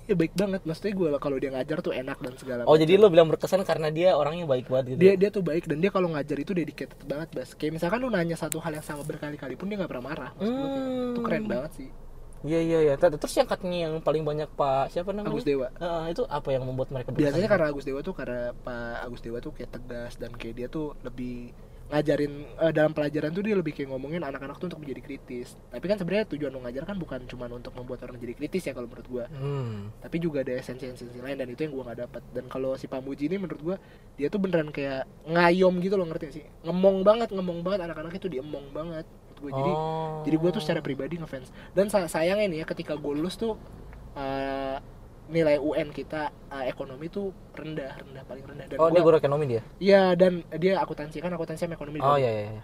ya 0.04 0.14
baik 0.14 0.36
banget 0.36 0.60
maksudnya 0.62 0.92
gue 0.92 1.10
kalau 1.16 1.38
dia 1.38 1.48
ngajar 1.50 1.80
tuh 1.80 1.92
enak 1.92 2.20
dan 2.20 2.34
segala 2.36 2.62
Oh 2.62 2.76
macam. 2.76 2.84
jadi 2.84 2.94
lu 2.98 3.08
bilang 3.08 3.24
berkesan 3.26 3.64
karena 3.64 3.88
dia 3.88 4.12
orangnya 4.12 4.44
baik 4.44 4.68
banget 4.68 4.86
gitu. 4.90 5.00
dia 5.00 5.14
dia 5.16 5.30
tuh 5.30 5.40
baik 5.40 5.64
dan 5.64 5.80
dia 5.80 5.88
kalau 5.90 6.12
ngajar 6.12 6.36
itu 6.36 6.52
dedicated 6.52 7.00
banget 7.04 7.32
bas 7.32 7.50
kayak 7.54 7.72
misalkan 7.74 7.98
lu 7.98 8.12
nanya 8.12 8.36
satu 8.36 8.60
hal 8.60 8.74
yang 8.74 8.84
sama 8.84 9.00
berkali-kali 9.02 9.56
pun 9.56 9.66
dia 9.66 9.80
nggak 9.80 9.88
pernah 9.88 10.06
marah 10.06 10.32
Maksud 10.36 10.52
kayak, 10.52 10.76
Hmm. 10.76 11.10
itu 11.10 11.22
keren 11.22 11.46
banget 11.48 11.72
sih 11.74 11.90
Iya 12.44 12.60
iya 12.60 12.80
iya. 12.82 12.94
Ter- 13.00 13.16
Terus 13.16 13.32
yang 13.34 13.48
katanya 13.48 13.78
yang 13.82 13.94
paling 13.98 14.20
banyak 14.22 14.52
Pak 14.52 14.92
siapa 14.92 15.16
namanya? 15.16 15.32
Agus 15.32 15.48
Dewa 15.48 15.72
Heeh, 15.74 16.12
itu 16.12 16.28
apa 16.28 16.50
yang 16.52 16.68
membuat 16.68 16.92
mereka 16.92 17.08
berkesan? 17.08 17.24
biasanya 17.32 17.48
karena 17.48 17.66
Agus 17.72 17.86
Dewa 17.88 18.00
tuh 18.02 18.12
karena 18.12 18.42
Pak 18.54 18.96
Agus 19.00 19.22
Dewa 19.24 19.38
tuh 19.40 19.52
kayak 19.54 19.72
tegas 19.72 20.14
dan 20.18 20.36
kayak 20.36 20.54
dia 20.54 20.68
tuh 20.68 20.92
lebih 21.00 21.56
ngajarin 21.94 22.34
eh, 22.58 22.74
dalam 22.74 22.90
pelajaran 22.90 23.30
tuh 23.30 23.46
dia 23.46 23.54
lebih 23.54 23.70
kayak 23.70 23.86
ngomongin 23.88 24.20
anak-anak 24.20 24.58
tuh 24.58 24.66
untuk 24.68 24.82
menjadi 24.82 25.00
kritis. 25.00 25.54
Tapi 25.70 25.86
kan 25.86 25.96
sebenarnya 25.96 26.26
tujuan 26.28 26.50
lo 26.50 26.60
ngajar 26.60 26.84
kan 26.84 26.98
bukan 26.98 27.22
cuma 27.24 27.46
untuk 27.46 27.70
membuat 27.72 28.02
orang 28.02 28.18
jadi 28.18 28.34
kritis 28.34 28.66
ya 28.66 28.74
kalau 28.74 28.90
menurut 28.90 29.06
gua. 29.06 29.26
Hmm. 29.30 29.94
tapi 30.02 30.18
juga 30.18 30.42
ada 30.42 30.58
esensi-esensi 30.58 31.22
lain 31.22 31.38
dan 31.38 31.48
itu 31.48 31.62
yang 31.62 31.72
gua 31.72 31.84
nggak 31.88 32.00
dapat 32.02 32.22
dan 32.34 32.46
kalau 32.48 32.74
si 32.74 32.90
Pamuji 32.90 33.30
ini 33.30 33.38
menurut 33.38 33.62
gua 33.62 33.76
dia 34.14 34.28
tuh 34.28 34.42
beneran 34.42 34.68
kayak 34.68 35.06
ngayom 35.24 35.78
gitu 35.80 35.94
loh 35.94 36.06
ngerti 36.06 36.28
sih? 36.34 36.46
Ngemong 36.64 37.06
banget 37.06 37.30
ngemong 37.30 37.62
banget 37.62 37.86
anak-anak 37.86 38.18
itu 38.18 38.28
diemong 38.28 38.74
banget. 38.74 39.06
Gua. 39.38 39.52
Jadi 39.52 39.72
Oh. 39.72 40.24
jadi 40.24 40.36
gue 40.36 40.50
tuh 40.50 40.64
secara 40.64 40.80
pribadi 40.80 41.20
ngefans. 41.20 41.52
Dan 41.72 41.92
sa- 41.92 42.08
sayangnya 42.08 42.48
nih 42.48 42.60
ya 42.60 42.66
ketika 42.66 42.96
gue 42.96 43.14
lulus 43.14 43.36
tuh 43.36 43.54
eh, 44.14 44.78
nilai 45.34 45.58
UN 45.58 45.90
kita 45.90 46.22
eh, 46.30 46.66
ekonomi 46.68 47.10
tuh 47.10 47.28
rendah 47.52 47.98
rendah 47.98 48.24
paling 48.24 48.46
rendah 48.46 48.66
dan 48.68 48.78
Oh 48.78 48.88
dia 48.88 48.96
gua 48.96 49.06
guru 49.08 49.16
ekonomi 49.18 49.46
dia. 49.48 49.62
iya 49.78 50.14
dan 50.14 50.46
dia 50.54 50.78
akuntansi 50.78 51.18
kan 51.18 51.30
akuntansi 51.30 51.66
sama 51.66 51.74
ekonomi 51.74 51.98
Oh 52.00 52.16
iya 52.16 52.30
iya. 52.30 52.44
iya. 52.52 52.64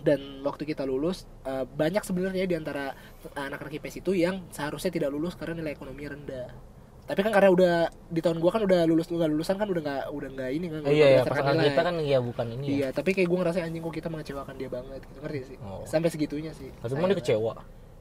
dan 0.00 0.20
waktu 0.40 0.62
kita 0.64 0.84
lulus 0.84 1.26
eh, 1.42 1.66
banyak 1.66 2.00
sebenarnya 2.00 2.44
di 2.44 2.54
antara 2.54 2.94
anak-anak 3.32 3.74
IPS 3.74 3.98
itu 3.98 4.14
yang 4.14 4.46
seharusnya 4.48 4.88
tidak 4.88 5.10
lulus 5.10 5.34
karena 5.34 5.58
nilai 5.58 5.72
ekonomi 5.72 6.04
rendah 6.04 6.54
tapi 7.04 7.20
kan 7.20 7.32
karena 7.32 7.50
udah 7.50 7.74
di 8.08 8.20
tahun 8.20 8.38
gua 8.38 8.48
kan 8.48 8.62
udah 8.62 8.80
lulus 8.84 9.04
nggak 9.06 9.28
lulusan 9.28 9.56
kan 9.56 9.66
udah 9.66 9.82
nggak 9.82 10.04
udah 10.08 10.28
nggak 10.30 10.50
ini 10.52 10.66
kan 10.68 10.80
Eh, 10.82 10.92
iya 10.94 11.06
ya 11.10 11.20
berdasarkan 11.20 11.28
pasangan 11.36 11.52
nilai. 11.54 11.68
kita 11.68 11.80
kan 11.82 11.94
iya 12.00 12.18
bukan 12.18 12.46
ini 12.50 12.64
ya 12.64 12.72
iya 12.74 12.88
tapi 12.90 13.10
kayak 13.12 13.28
gue 13.28 13.38
ngerasa 13.38 13.58
anjing 13.60 13.82
kok 13.82 13.92
kita 13.92 14.08
mengecewakan 14.08 14.54
dia 14.54 14.68
banget 14.68 15.00
gitu 15.02 15.18
ngerti 15.20 15.40
sih 15.44 15.56
Oh. 15.60 15.84
sampai 15.84 16.08
segitunya 16.08 16.52
sih 16.52 16.68
tapi 16.78 16.92
emang 16.94 17.10
dia 17.10 17.18
kecewa 17.18 17.52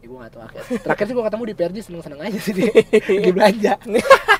ya, 0.04 0.08
gue 0.12 0.18
gak 0.20 0.32
tau 0.36 0.42
akhir 0.44 0.62
terakhir 0.84 1.06
sih 1.08 1.13
gue 1.16 1.24
ketemu 1.24 1.44
di 1.48 1.56
PRJ 1.56 1.78
seneng-seneng 1.88 2.20
aja 2.20 2.39
sih 2.44 2.52
dia 2.52 2.70
lagi 2.76 3.32
belanja 3.39 3.74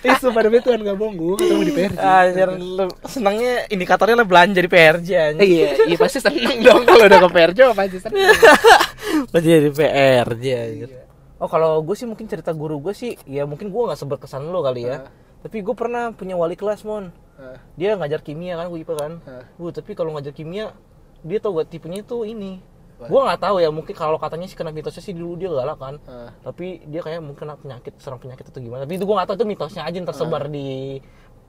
Ih 0.04 0.16
sumpah 0.20 0.42
demi 0.44 0.60
Tuhan 0.60 0.80
gak 0.84 0.98
bohong 1.00 1.16
gue 1.16 1.36
ketemu 1.40 1.64
di 1.64 1.74
PRJ 1.74 1.98
Anjir, 2.04 2.50
lu 2.60 2.86
senangnya 3.08 3.54
indikatornya 3.72 4.16
lah 4.20 4.28
belanja 4.28 4.60
di 4.60 4.70
PRJ 4.70 5.10
anjir. 5.16 5.48
iya 5.48 5.68
iya 5.88 5.98
pasti 5.98 6.20
seneng 6.20 6.60
dong 6.60 6.84
kalau 6.84 7.08
udah 7.08 7.20
ke 7.24 7.30
PRJ 7.32 7.60
pasti 7.80 7.98
seneng 8.04 8.20
Belanja 9.32 9.50
di 9.64 9.72
PRJ 9.72 10.46
anjir. 10.52 10.90
Oh 11.38 11.52
kalau 11.52 11.84
gue 11.84 11.96
sih 11.96 12.08
mungkin 12.08 12.26
cerita 12.26 12.56
guru 12.56 12.80
gue 12.80 12.96
sih 12.96 13.20
ya 13.28 13.44
mungkin 13.44 13.68
gue 13.68 13.82
nggak 13.84 14.00
seberkesan 14.00 14.48
lo 14.48 14.64
kali 14.64 14.88
ya. 14.88 15.08
Tapi 15.44 15.60
gue 15.60 15.76
pernah 15.76 16.16
punya 16.16 16.40
wali 16.40 16.56
kelas 16.56 16.88
mon. 16.88 17.12
Dia 17.76 18.00
ngajar 18.00 18.24
kimia 18.24 18.56
kan 18.56 18.72
gue 18.72 18.80
IPA 18.80 18.96
kan. 18.96 19.14
Gue 19.60 19.70
tapi 19.76 19.92
kalau 19.94 20.16
ngajar 20.16 20.32
kimia 20.32 20.72
dia 21.24 21.40
tau 21.40 21.56
gak 21.56 21.72
tipenya 21.72 22.04
tuh 22.04 22.28
ini. 22.28 22.60
Wah. 23.04 23.10
Gue 23.12 23.22
nggak 23.28 23.40
tahu 23.40 23.56
ya 23.60 23.70
mungkin 23.70 23.94
kalau 23.94 24.16
katanya 24.16 24.48
sih 24.48 24.56
kena 24.56 24.72
mitosnya 24.72 25.04
sih 25.04 25.12
dulu 25.12 25.36
dia 25.36 25.52
galak 25.52 25.78
kan. 25.78 25.96
Ah. 26.08 26.32
Tapi 26.42 26.88
dia 26.88 27.04
kayak 27.04 27.20
mungkin 27.20 27.44
kena 27.44 27.56
penyakit 27.60 27.94
serang 28.00 28.24
penyakit 28.24 28.48
atau 28.48 28.64
gimana. 28.64 28.88
Tapi 28.88 28.96
itu 28.96 29.04
gue 29.04 29.16
nggak 29.16 29.28
tahu 29.28 29.38
itu 29.38 29.46
mitosnya 29.46 29.84
aja 29.84 29.96
yang 29.96 30.08
tersebar 30.08 30.48
di 30.48 31.00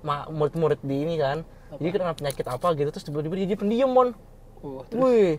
ma- 0.02 0.26
murid-murid 0.26 0.82
di 0.82 0.96
ini 1.00 1.14
kan. 1.16 1.46
Jadi 1.74 1.88
kena 1.90 2.14
penyakit 2.14 2.46
apa 2.46 2.66
gitu 2.74 2.90
terus 2.90 3.04
tiba-tiba 3.04 3.34
dia 3.34 3.46
jadi 3.48 3.58
pendiam 3.58 3.90
mon. 3.90 4.10
Oh, 4.64 4.80
Wih, 4.96 5.36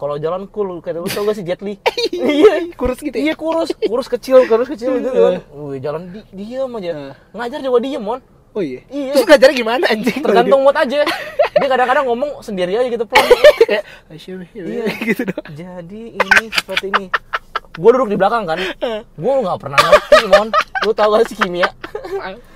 kalau 0.00 0.16
jalan 0.16 0.48
cool 0.48 0.80
kayak 0.80 1.04
lu 1.04 1.08
tau 1.12 1.28
gak 1.28 1.36
sih 1.36 1.44
Jet 1.44 1.60
Li? 1.60 1.76
iya, 2.16 2.72
kurus 2.72 3.04
gitu 3.04 3.12
ya? 3.12 3.30
iya 3.30 3.34
kurus, 3.36 3.68
kurus 3.76 4.08
kecil, 4.08 4.48
kurus 4.48 4.64
kecil 4.66 4.96
gitu 4.96 5.12
kan. 5.12 5.34
Wih, 5.52 5.76
jalan 5.76 6.08
di 6.08 6.24
diam 6.32 6.72
aja. 6.80 7.12
Ngajar 7.36 7.60
juga 7.60 7.78
diem, 7.84 8.00
mon. 8.00 8.20
Oh 8.52 8.60
iya. 8.64 8.80
Iya. 8.88 9.12
Terus 9.16 9.26
ngajarnya 9.28 9.56
gimana 9.56 9.84
anjing? 9.88 10.20
Tergantung 10.24 10.60
mood 10.64 10.76
aja. 10.76 11.04
Dia 11.52 11.68
kadang-kadang 11.68 12.04
ngomong 12.08 12.40
sendiri 12.40 12.72
aja 12.74 12.88
gitu, 12.88 13.04
pelan. 13.04 13.28
Iya. 14.68 14.84
gitu 15.04 15.22
dong. 15.28 15.44
Jadi 15.52 16.02
ini 16.16 16.44
seperti 16.48 16.86
ini. 16.92 17.06
Gue 17.72 17.90
duduk 17.92 18.08
di 18.08 18.16
belakang 18.20 18.44
kan. 18.44 18.60
Gue 19.16 19.32
nggak 19.40 19.58
pernah 19.60 19.78
ngerti, 19.80 20.18
mon. 20.28 20.48
Lu 20.82 20.92
tau 20.92 21.14
gak 21.14 21.24
sih 21.30 21.36
kimia? 21.38 21.68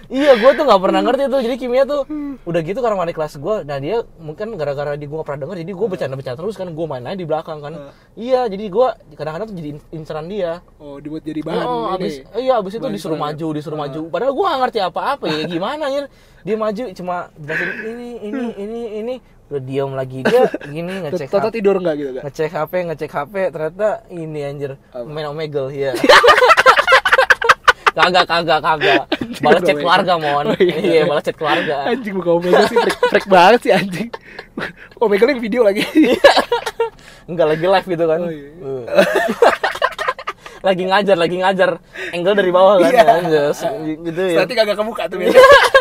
Iya, 0.08 0.34
gue 0.34 0.50
tuh 0.52 0.62
nggak 0.62 0.80
pernah 0.80 1.00
ngerti 1.00 1.22
tuh. 1.26 1.40
Jadi 1.40 1.54
kimia 1.56 1.82
tuh 1.82 2.06
udah 2.42 2.60
gitu 2.60 2.78
karena 2.78 2.96
wali 2.96 3.10
kelas 3.10 3.36
gue. 3.36 3.56
Nah 3.62 3.76
dia 3.76 4.00
mungkin 4.16 4.54
gara-gara 4.54 4.94
di 4.94 5.04
gue 5.04 5.20
pernah 5.20 5.40
denger, 5.42 5.56
jadi 5.62 5.72
gue 5.72 5.86
bercanda-bercanda 5.86 6.36
terus 6.36 6.54
kan. 6.54 6.68
Gue 6.68 6.86
main 6.86 7.02
aja 7.02 7.14
di 7.14 7.24
belakang 7.24 7.58
kan. 7.58 7.72
Iya, 8.12 8.46
jadi 8.46 8.64
gue 8.66 8.88
kadang-kadang 9.12 9.46
tuh 9.46 9.56
jadi 9.56 9.68
in- 9.72 9.86
inceran 9.92 10.26
dia. 10.26 10.60
Oh, 10.76 10.96
dibuat 10.96 11.22
jadi 11.22 11.40
bahan 11.40 11.64
Oh, 11.64 11.78
ini. 11.92 11.94
abis, 11.96 12.14
iya 12.34 12.54
abis 12.56 12.72
itu 12.72 12.82
Bahan 12.82 12.94
disuruh 12.94 13.18
maju, 13.18 13.46
disuruh 13.52 13.78
maju. 13.78 14.00
Padahal 14.08 14.32
gua 14.32 14.46
gak 14.48 14.60
ngerti 14.64 14.78
apa-apa 14.80 15.24
ya, 15.26 15.40
gimana 15.44 15.84
ya? 15.86 16.02
Dia 16.42 16.54
maju 16.54 16.82
cuma 16.92 17.16
jelasin 17.34 17.70
ini, 17.84 18.08
ini, 18.22 18.46
ini, 18.56 18.82
ini. 19.00 19.14
Udah 19.46 19.62
diam 19.62 19.94
lagi 19.94 20.26
dia 20.26 20.50
gini 20.74 21.06
ngecek 21.06 21.30
HP, 21.30 21.54
tidur 21.54 21.78
enggak 21.78 21.94
gitu 21.96 22.10
kan? 22.14 22.22
ngecek 22.26 22.50
HP, 22.50 22.72
ngecek 22.82 23.10
HP. 23.12 23.34
Ternyata 23.50 23.88
ini 24.10 24.40
anjir 24.42 24.74
main 25.06 25.26
Omegle 25.26 25.70
ya. 25.70 25.94
kagak, 27.96 28.24
kagak, 28.28 28.60
kagak. 28.60 29.02
Balas 29.40 29.60
chat 29.64 29.76
keluarga 29.80 30.12
mon. 30.20 30.44
Oh, 30.52 30.56
iya. 30.60 30.76
iya, 30.84 31.02
balas 31.08 31.24
chat 31.24 31.36
keluarga. 31.36 31.88
Anjing 31.88 32.14
buka 32.20 32.30
Omega 32.36 32.60
sih 32.68 32.76
freak, 32.76 32.98
freak 33.08 33.26
banget 33.26 33.60
sih 33.64 33.72
anjing. 33.72 34.10
Omega 35.02 35.24
yang 35.24 35.40
video 35.40 35.60
lagi. 35.64 35.82
Enggak 37.30 37.46
lagi 37.56 37.64
live 37.64 37.88
gitu 37.88 38.04
kan. 38.04 38.20
Oh, 38.20 38.30
iya. 38.30 38.50
Uh. 38.60 38.84
lagi 40.66 40.82
ngajar, 40.84 41.16
lagi 41.16 41.36
ngajar. 41.40 41.70
Angle 42.12 42.36
dari 42.36 42.50
bawah 42.52 42.74
kan. 42.84 42.92
Iya. 42.92 43.02
anjir. 43.24 43.52
Gitu 44.04 44.20
ya. 44.20 44.36
Berarti 44.44 44.54
kagak 44.54 44.76
kebuka 44.76 45.02
tuh. 45.08 45.16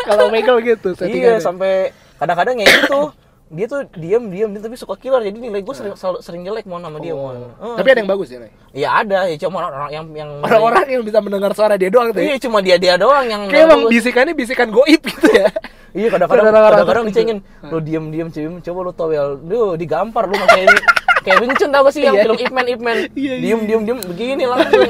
Kalau 0.08 0.32
Omega 0.32 0.52
gitu 0.64 0.88
Iya 1.04 1.36
sampai 1.38 1.92
kadang-kadang 2.16 2.56
ya 2.56 2.66
gitu 2.80 3.12
dia 3.46 3.66
tuh 3.66 3.86
diam 3.94 4.26
diam 4.26 4.50
tapi 4.52 4.74
suka 4.74 4.98
killer 4.98 5.22
jadi 5.22 5.38
nilai 5.38 5.62
gue 5.62 5.70
sering 5.70 5.94
selalu 5.94 6.18
sering 6.18 6.42
jelek 6.42 6.66
mau 6.66 6.76
sama 6.76 6.98
dia 6.98 7.14
mau 7.14 7.30
Oh. 7.56 7.78
Tapi 7.78 7.88
ada 7.88 7.98
yang 8.02 8.10
bagus 8.10 8.26
ya, 8.26 8.42
Nay? 8.42 8.50
ya 8.74 8.88
ada 8.98 9.18
ya 9.24 9.36
cuma 9.38 9.62
orang-orang 9.62 9.90
yang 9.92 10.04
yang 10.12 10.30
Orang-orang 10.42 10.84
yang 10.90 11.02
bisa 11.02 11.18
mendengar 11.22 11.54
suara 11.54 11.74
dia 11.74 11.86
doang 11.86 12.10
tuh. 12.10 12.20
iya 12.20 12.34
Ya? 12.34 12.42
cuma 12.42 12.58
dia 12.58 12.74
dia 12.74 12.98
doang 12.98 13.22
yang 13.24 13.46
Kayak 13.46 13.70
emang 13.70 13.80
bisikannya 13.86 14.34
bisikan 14.34 14.68
goib 14.68 14.98
gitu 15.00 15.28
ya. 15.30 15.46
iya 15.94 16.10
kadang-kadang 16.10 16.50
kadang-kadang 16.50 17.04
dicengin 17.06 17.38
lo 17.62 17.78
diam 17.78 18.10
diam 18.10 18.28
cewek 18.28 18.58
coba 18.60 18.78
lo 18.82 18.92
ya 19.08 19.22
lo 19.38 19.78
digampar 19.78 20.26
lo 20.26 20.34
kayak 20.36 20.66
ini 20.66 20.78
kayak 21.22 21.38
Vincent 21.40 21.70
tau 21.70 21.82
gak 21.82 21.94
sih 21.94 22.02
yang 22.02 22.14
Iya. 22.14 22.22
film 22.26 22.38
Ip 22.38 22.52
Man 22.52 22.66
Ip 22.68 22.80
Man 22.80 22.96
Iya, 23.14 23.32
iya. 23.32 23.34
diem 23.40 23.60
diem 23.62 23.82
diem 23.82 23.98
begini 24.00 24.42
langsung 24.44 24.82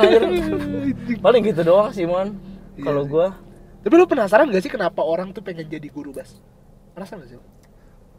paling 1.19 1.42
gitu 1.45 1.61
doang 1.62 1.88
sih 1.92 2.05
mon 2.05 2.37
kalau 2.79 3.05
Iya. 3.05 3.12
gue 3.12 3.27
Tapi 3.85 3.95
lu 3.95 4.05
penasaran 4.05 4.51
gak 4.51 4.61
sih 4.61 4.69
kenapa 4.69 4.99
orang 4.99 5.31
tuh 5.31 5.40
pengen 5.40 5.62
jadi 5.64 5.87
guru 5.87 6.11
bas? 6.11 6.42
Penasaran 6.90 7.23
gak 7.23 7.31
sih? 7.31 7.38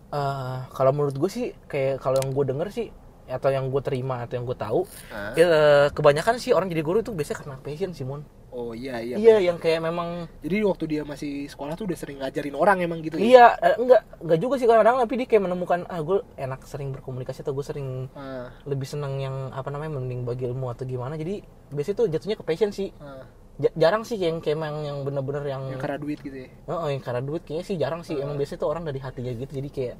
Lu? 0.07 0.15
Eh, 0.15 0.57
kalau 0.71 0.91
menurut 0.91 1.15
gue 1.15 1.29
sih 1.29 1.45
kayak 1.65 1.99
kalau 1.99 2.15
yang 2.17 2.31
gue 2.31 2.45
denger 2.45 2.69
sih 2.69 2.87
atau 3.27 3.51
yang 3.51 3.67
gue 3.67 3.81
terima 3.83 4.23
atau 4.23 4.39
yang 4.39 4.47
gue 4.47 4.55
tahu 4.55 4.87
Ah. 5.11 5.35
ya, 5.35 5.45
kebanyakan 5.91 6.39
sih 6.39 6.55
orang 6.55 6.71
jadi 6.71 6.79
guru 6.79 7.03
itu 7.03 7.11
biasanya 7.11 7.37
karena 7.37 7.55
passion 7.59 7.91
sih 7.91 8.07
mon 8.07 8.23
Oh 8.49 8.71
iya 8.71 8.97
iya. 8.97 9.19
iya 9.19 9.37
yang 9.43 9.59
kayak 9.59 9.83
memang 9.83 10.31
Jadi 10.39 10.63
waktu 10.63 10.85
dia 10.87 11.01
masih 11.03 11.45
sekolah 11.45 11.75
tuh 11.75 11.85
udah 11.85 11.97
sering 11.99 12.23
ngajarin 12.23 12.55
orang 12.55 12.79
emang 12.79 13.03
gitu 13.03 13.19
ya? 13.19 13.21
iya 13.21 13.45
eh, 13.59 13.75
enggak 13.75 14.01
enggak 14.17 14.39
juga 14.39 14.55
sih 14.55 14.63
kadang-kadang 14.63 15.03
tapi 15.03 15.13
dia 15.13 15.27
kayak 15.27 15.43
menemukan 15.43 15.79
ah 15.85 15.99
gue 15.99 16.17
enak 16.33 16.63
sering 16.63 16.89
berkomunikasi 16.89 17.43
atau 17.43 17.51
gue 17.51 17.65
sering 17.67 18.07
Ah, 18.15 18.47
lebih 18.63 18.87
senang 18.87 19.19
yang 19.19 19.51
apa 19.51 19.67
namanya 19.67 19.99
mending 19.99 20.23
bagi 20.23 20.47
ilmu 20.47 20.71
atau 20.71 20.87
gimana 20.87 21.19
jadi 21.19 21.43
biasanya 21.67 21.97
tuh 21.99 22.07
jatuhnya 22.07 22.37
ke 22.39 22.45
passion 22.47 22.71
sih 22.71 22.95
ah. 22.97 23.27
Ja- 23.57 23.73
jarang 23.73 24.05
sih 24.05 24.15
yang 24.15 24.37
kayak 24.37 24.53
emang 24.53 24.85
yang 24.85 24.97
bener-bener 25.01 25.41
yang 25.49 25.63
Yang 25.67 25.81
karena 25.81 25.97
duit 25.97 26.19
gitu 26.21 26.37
ya? 26.45 26.49
oh, 26.69 26.85
yang 26.85 27.01
karena 27.01 27.21
duit 27.25 27.41
kayaknya 27.41 27.65
sih 27.65 27.75
jarang 27.75 28.01
sih 28.05 28.13
emang 28.15 28.37
biasanya 28.37 28.61
tuh 28.61 28.69
orang 28.69 28.83
dari 28.85 28.99
hatinya 29.01 29.33
gitu 29.33 29.51
jadi 29.51 29.69
kayak 29.73 29.95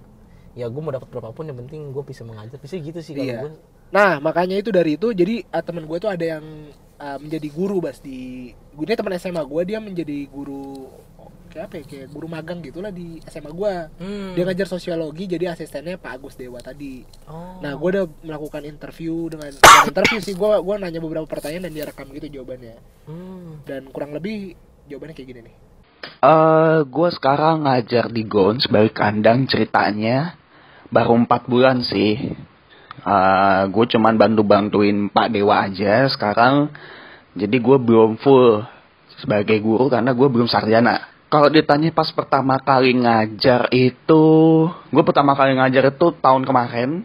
ya 0.54 0.66
gue 0.70 0.82
mau 0.82 0.90
dapat 0.90 1.10
berapapun 1.10 1.50
yang 1.50 1.58
penting 1.58 1.90
gue 1.90 2.04
bisa 2.04 2.22
mengajar 2.22 2.58
bisa 2.58 2.78
gitu 2.78 3.00
sih 3.02 3.14
Iya. 3.14 3.42
gue 3.42 3.52
Nah 3.88 4.20
makanya 4.20 4.60
itu 4.60 4.70
dari 4.70 4.94
itu 4.94 5.10
jadi 5.10 5.42
uh, 5.48 5.64
temen 5.64 5.88
gue 5.88 5.98
tuh 5.98 6.12
ada 6.12 6.38
yang 6.38 6.44
uh, 6.98 7.18
menjadi 7.18 7.48
guru 7.50 7.80
bas 7.80 7.98
di 7.98 8.52
gue 8.52 8.84
ini 8.84 8.94
teman 8.94 9.16
SMA 9.16 9.42
gue 9.42 9.62
dia 9.64 9.80
menjadi 9.80 10.28
guru 10.28 10.92
kayak 11.58 11.74
apa 11.74 11.76
ya 11.76 11.86
kayak 11.90 12.08
guru 12.14 12.30
magang 12.30 12.62
gitulah 12.62 12.94
di 12.94 13.18
SMA 13.26 13.50
gue 13.50 13.74
Hmm. 13.98 14.38
dia 14.38 14.46
ngajar 14.46 14.70
sosiologi 14.70 15.26
jadi 15.26 15.58
asistennya 15.58 15.98
Pak 15.98 16.12
Agus 16.14 16.38
Dewa 16.38 16.62
tadi 16.62 17.02
Oh. 17.26 17.58
nah 17.60 17.74
gue 17.74 17.90
udah 17.92 18.06
melakukan 18.22 18.62
interview 18.62 19.26
dengan 19.26 19.50
interview 19.84 20.22
sih 20.22 20.38
gue 20.38 20.52
gua 20.62 20.78
nanya 20.78 21.02
beberapa 21.02 21.26
pertanyaan 21.26 21.66
dan 21.66 21.74
dia 21.74 21.90
rekam 21.90 22.06
gitu 22.14 22.30
jawabannya 22.32 22.78
Hmm. 23.10 23.66
dan 23.66 23.90
kurang 23.90 24.14
lebih 24.14 24.54
jawabannya 24.86 25.18
kayak 25.18 25.28
gini 25.28 25.42
nih 25.44 25.56
Eh, 26.18 26.80
gue 26.84 27.10
sekarang 27.12 27.66
ngajar 27.66 28.10
di 28.10 28.22
Gon 28.24 28.58
sebagai 28.58 28.90
kandang 28.90 29.46
ceritanya 29.46 30.34
baru 30.88 31.14
empat 31.16 31.46
bulan 31.46 31.82
sih. 31.84 32.34
Eh, 32.98 33.64
gue 33.68 33.86
cuman 33.88 34.16
bantu-bantuin 34.16 35.10
Pak 35.10 35.30
Dewa 35.30 35.70
aja 35.70 36.10
sekarang. 36.10 36.74
Jadi 37.34 37.58
gue 37.60 37.78
belum 37.78 38.18
full 38.18 38.66
sebagai 39.16 39.62
guru 39.62 39.88
karena 39.88 40.10
gue 40.10 40.26
belum 40.26 40.50
sarjana. 40.50 41.06
Kalau 41.28 41.52
ditanya 41.52 41.92
pas 41.92 42.08
pertama 42.16 42.56
kali 42.56 42.96
ngajar 42.96 43.68
itu, 43.76 44.26
gue 44.72 45.04
pertama 45.04 45.36
kali 45.36 45.60
ngajar 45.60 45.92
itu 45.92 46.08
tahun 46.24 46.48
kemarin. 46.48 47.04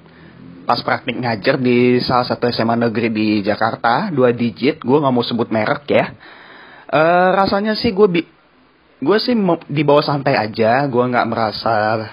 Pas 0.62 0.78
praktik 0.78 1.18
ngajar 1.18 1.58
di 1.58 1.98
salah 1.98 2.22
satu 2.22 2.46
SMA 2.46 2.78
negeri 2.78 3.10
di 3.10 3.28
Jakarta, 3.42 4.14
dua 4.14 4.30
digit, 4.30 4.78
gue 4.78 4.94
nggak 4.94 5.10
mau 5.10 5.26
sebut 5.26 5.50
merek 5.50 5.90
ya. 5.90 6.14
Eh 6.86 7.28
rasanya 7.34 7.74
sih 7.74 7.90
gue 7.90 8.06
gue 9.02 9.18
sih 9.18 9.34
di 9.66 9.82
bawah 9.82 10.06
santai 10.06 10.38
aja 10.38 10.86
gue 10.86 11.02
nggak 11.02 11.26
merasa 11.26 12.06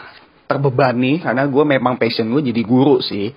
terbebani 0.50 1.22
karena 1.22 1.45
gue 1.45 1.62
memang 1.62 2.02
passion 2.02 2.26
gue 2.34 2.50
jadi 2.50 2.65
guru 2.65 2.98
sih 3.06 3.30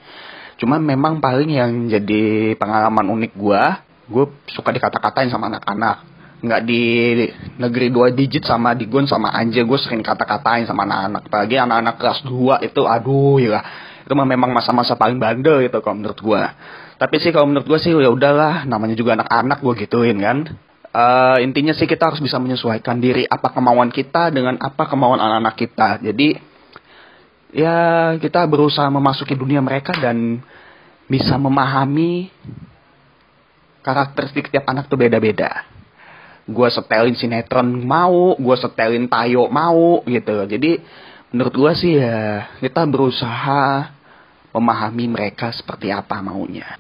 cuman 0.57 0.81
memang 0.81 1.21
paling 1.21 1.53
yang 1.53 1.73
jadi 1.85 2.57
pengalaman 2.57 3.13
unik 3.13 3.33
gue 3.37 3.63
gue 4.09 4.25
suka 4.57 4.73
dikata-katain 4.73 5.29
sama 5.29 5.53
anak-anak 5.53 6.12
nggak 6.43 6.63
di 6.67 6.83
negeri 7.63 7.89
dua 7.95 8.11
digit 8.11 8.43
sama 8.43 8.75
di 8.75 8.91
gun 8.91 9.07
sama 9.07 9.31
aja 9.31 9.63
gue 9.63 9.79
sering 9.79 10.03
kata-katain 10.03 10.67
sama 10.67 10.83
anak-anak 10.83 11.31
apalagi 11.31 11.55
anak-anak 11.55 11.95
kelas 12.03 12.21
2 12.27 12.67
itu 12.67 12.83
aduh 12.83 13.39
ya 13.39 13.63
itu 14.03 14.11
memang 14.11 14.51
masa-masa 14.51 14.99
paling 14.99 15.23
bandel 15.23 15.63
itu 15.63 15.79
kalau 15.79 16.03
menurut 16.03 16.19
gue 16.19 16.43
tapi 16.99 17.23
sih 17.23 17.31
kalau 17.31 17.47
menurut 17.47 17.71
gue 17.71 17.79
sih 17.79 17.95
ya 17.95 18.11
udahlah 18.11 18.67
namanya 18.67 18.99
juga 18.99 19.15
anak-anak 19.15 19.63
gue 19.63 19.75
gituin 19.87 20.19
kan 20.19 20.51
Eh, 20.93 21.39
intinya 21.41 21.73
sih 21.73 21.89
kita 21.89 22.13
harus 22.13 22.21
bisa 22.21 22.37
menyesuaikan 22.37 23.01
diri 23.01 23.25
apa 23.25 23.49
kemauan 23.49 23.89
kita 23.89 24.29
dengan 24.29 24.61
apa 24.61 24.85
kemauan 24.85 25.25
anak-anak 25.25 25.57
kita. 25.57 25.89
Jadi 26.05 26.37
ya 27.57 28.13
kita 28.21 28.45
berusaha 28.45 28.93
memasuki 28.93 29.33
dunia 29.33 29.65
mereka 29.65 29.97
dan 29.97 30.45
bisa 31.09 31.41
memahami 31.41 32.29
karakteristik 33.81 34.53
tiap 34.53 34.69
anak 34.69 34.93
tuh 34.93 35.01
beda-beda. 35.01 35.65
Gue 36.49 36.69
setelin 36.75 37.15
sinetron 37.15 37.71
mau, 37.87 38.35
gue 38.35 38.57
setelin 38.59 39.07
tayo 39.07 39.47
mau 39.47 40.03
gitu. 40.07 40.47
Jadi 40.47 40.83
menurut 41.31 41.55
gue 41.55 41.73
sih 41.79 41.95
ya 41.97 42.51
kita 42.59 42.83
berusaha 42.85 43.95
memahami 44.53 45.07
mereka 45.09 45.55
seperti 45.55 45.89
apa 45.89 46.21
maunya. 46.21 46.77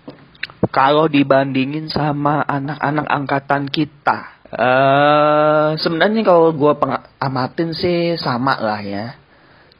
Kalau 0.73 1.07
dibandingin 1.11 1.91
sama 1.91 2.45
anak-anak 2.47 3.07
angkatan 3.07 3.67
kita, 3.69 4.21
eh 4.51 5.69
sebenarnya 5.81 6.23
kalau 6.23 6.55
gue 6.55 6.73
amatin 7.19 7.71
sih 7.77 8.17
sama 8.21 8.57
lah 8.61 8.81
ya. 8.81 9.07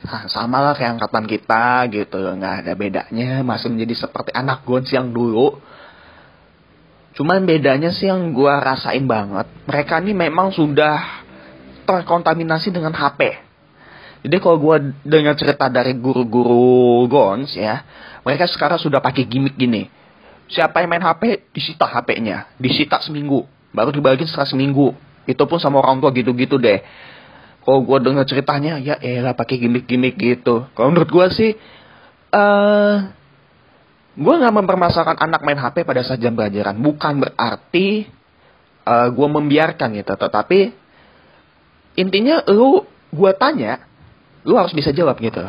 Nah, 0.03 0.27
sama 0.27 0.59
lah 0.59 0.75
kayak 0.75 0.99
angkatan 0.99 1.31
kita 1.31 1.87
gitu, 1.95 2.19
nggak 2.19 2.67
ada 2.67 2.73
bedanya, 2.75 3.47
masih 3.47 3.71
menjadi 3.71 4.03
seperti 4.03 4.35
anak 4.35 4.67
gons 4.67 4.91
yang 4.91 5.15
dulu. 5.15 5.63
Cuman 7.13 7.45
bedanya 7.45 7.93
sih 7.93 8.09
yang 8.09 8.33
gue 8.33 8.49
rasain 8.49 9.05
banget, 9.05 9.45
mereka 9.69 10.01
ini 10.01 10.17
memang 10.17 10.49
sudah 10.49 11.25
terkontaminasi 11.85 12.73
dengan 12.73 12.97
HP. 12.97 13.37
Jadi 14.23 14.37
kalau 14.39 14.57
gue 14.57 14.95
dengar 15.05 15.35
cerita 15.35 15.67
dari 15.67 15.99
guru-guru 15.99 17.05
gons 17.11 17.53
ya, 17.59 17.85
mereka 18.23 18.47
sekarang 18.49 18.79
sudah 18.79 19.03
pakai 19.03 19.27
gimmick 19.27 19.59
gini. 19.59 19.91
Siapa 20.49 20.81
yang 20.81 20.89
main 20.89 21.05
HP, 21.05 21.53
disita 21.53 21.85
HP-nya, 21.85 22.55
disita 22.57 23.03
seminggu, 23.03 23.45
baru 23.75 23.91
dibagiin 23.93 24.29
setelah 24.31 24.49
seminggu. 24.49 24.95
Itu 25.27 25.45
pun 25.45 25.59
sama 25.59 25.83
orang 25.83 26.01
tua 26.01 26.15
gitu-gitu 26.15 26.57
deh. 26.57 26.81
Kalau 27.63 27.83
gue 27.83 27.99
dengar 28.03 28.27
ceritanya, 28.27 28.79
ya 28.79 28.99
elah 28.99 29.35
pakai 29.37 29.61
gimmick-gimmick 29.61 30.19
gitu. 30.19 30.67
Kalau 30.75 30.89
menurut 30.91 31.11
gue 31.11 31.27
sih, 31.35 31.51
eh 32.33 32.95
gue 34.13 34.35
nggak 34.37 34.55
mempermasalahkan 34.55 35.17
anak 35.17 35.41
main 35.41 35.57
HP 35.57 35.89
pada 35.89 36.05
saat 36.05 36.21
jam 36.21 36.37
pelajaran. 36.37 36.77
Bukan 36.77 37.25
berarti 37.25 38.05
eh 38.83 39.09
gue 39.15 39.29
membiarkan 39.31 39.95
gitu, 39.95 40.13
tetapi 40.19 40.75
intinya 41.97 42.43
lu 42.51 42.83
gue 43.13 43.33
tanya, 43.39 43.85
lu 44.43 44.59
harus 44.59 44.75
bisa 44.75 44.91
jawab 44.91 45.17
gitu. 45.23 45.41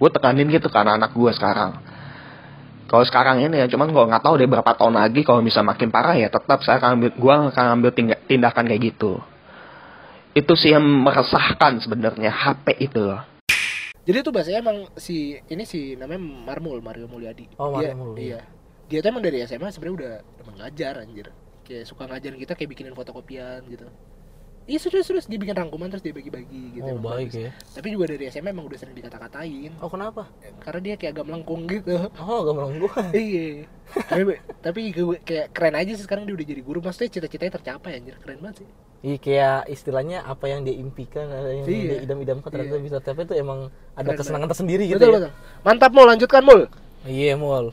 Gue 0.00 0.10
tekanin 0.10 0.48
gitu 0.48 0.66
ke 0.72 0.78
anak-anak 0.80 1.12
gue 1.12 1.32
sekarang. 1.36 1.72
Kalau 2.90 3.04
sekarang 3.06 3.38
ini 3.38 3.54
ya, 3.62 3.70
cuman 3.70 3.94
gue 3.94 4.02
nggak 4.02 4.24
tahu 4.26 4.34
deh 4.34 4.50
berapa 4.50 4.72
tahun 4.74 4.98
lagi 4.98 5.22
kalau 5.22 5.46
bisa 5.46 5.62
makin 5.62 5.94
parah 5.94 6.18
ya 6.18 6.26
tetap 6.26 6.58
saya 6.66 6.82
akan 6.82 6.98
ambil, 6.98 7.10
gue 7.14 7.34
akan 7.54 7.66
ambil 7.78 7.90
tindak- 7.94 8.26
tindakan 8.26 8.64
kayak 8.66 8.82
gitu. 8.90 9.22
Itu 10.34 10.58
sih 10.58 10.74
yang 10.74 10.82
meresahkan 10.82 11.78
sebenarnya 11.86 12.34
HP 12.34 12.90
itu 12.90 12.98
loh. 12.98 13.29
Jadi 14.10 14.26
tuh 14.26 14.32
bahasanya 14.34 14.58
emang 14.58 14.78
si 14.98 15.16
ini 15.46 15.62
si 15.62 15.94
namanya 15.94 16.18
Marmul 16.18 16.82
Mario 16.82 17.06
Mulyadi. 17.06 17.46
Oh, 17.56 17.78
Dia- 17.78 17.94
Marmul, 17.94 18.18
Iya. 18.18 18.42
Dia 18.90 18.98
tuh 18.98 19.08
emang 19.14 19.22
dari 19.22 19.38
SMA 19.46 19.70
sebenarnya 19.70 19.94
udah 19.94 20.12
emang 20.42 20.54
ngajar 20.58 20.94
anjir. 20.98 21.30
Kayak 21.62 21.86
suka 21.86 22.10
ngajarin 22.10 22.42
kita 22.42 22.58
kayak 22.58 22.70
bikinin 22.74 22.98
fotokopian 22.98 23.62
gitu. 23.70 23.86
Iya 24.66 24.78
serius 24.78 25.06
serius 25.08 25.26
dia 25.26 25.34
bikin 25.34 25.56
rangkuman 25.56 25.90
terus 25.90 26.02
dia 26.02 26.10
bagi-bagi 26.10 26.78
gitu. 26.78 26.86
Oh, 26.86 26.98
baik 26.98 27.30
bagus. 27.30 27.38
ya. 27.38 27.50
Tapi 27.74 27.86
juga 27.90 28.10
dari 28.10 28.26
SMA 28.28 28.50
emang 28.50 28.66
udah 28.66 28.78
sering 28.78 28.94
dikata-katain. 28.94 29.72
Oh, 29.78 29.90
kenapa? 29.90 30.26
Karena 30.60 30.80
dia 30.84 30.94
kayak 30.94 31.12
agak 31.16 31.26
melengkung 31.26 31.66
gitu. 31.66 32.10
Oh, 32.18 32.40
gampang 32.44 32.78
gua. 32.78 32.94
iya. 33.16 33.66
tapi 34.06 34.38
tapi 34.62 34.80
kayak 35.22 35.50
keren 35.50 35.74
aja 35.74 35.90
sih 35.94 36.04
sekarang 36.04 36.26
dia 36.26 36.34
udah 36.34 36.46
jadi 36.46 36.62
guru. 36.62 36.78
Maksudnya 36.78 37.10
cita-citanya 37.10 37.58
tercapai 37.58 37.98
anjir. 37.98 38.14
Keren 38.18 38.38
banget 38.38 38.62
sih. 38.62 38.68
Iya 39.00 39.16
kayak 39.16 39.58
istilahnya 39.68 40.20
apa 40.22 40.44
yang 40.44 40.60
dia 40.60 40.76
impikan, 40.76 41.24
yang 41.26 41.64
Iya. 41.64 41.88
dia 41.88 41.98
idam-idamkan 42.04 42.52
ternyata 42.52 42.76
Iya. 42.76 42.84
bisa 42.84 42.96
tapi 43.00 43.24
itu 43.24 43.32
emang 43.32 43.72
ada 43.96 44.04
Keren 44.04 44.18
kesenangan 44.20 44.48
tersendiri 44.52 44.84
gitu 44.86 45.00
betul 45.00 45.08
ya. 45.08 45.16
betul. 45.24 45.30
Mantap 45.64 45.90
Mul, 45.90 46.06
lanjutkan 46.06 46.42
Mul. 46.44 46.60
Iya, 47.08 47.32
Mul. 47.34 47.72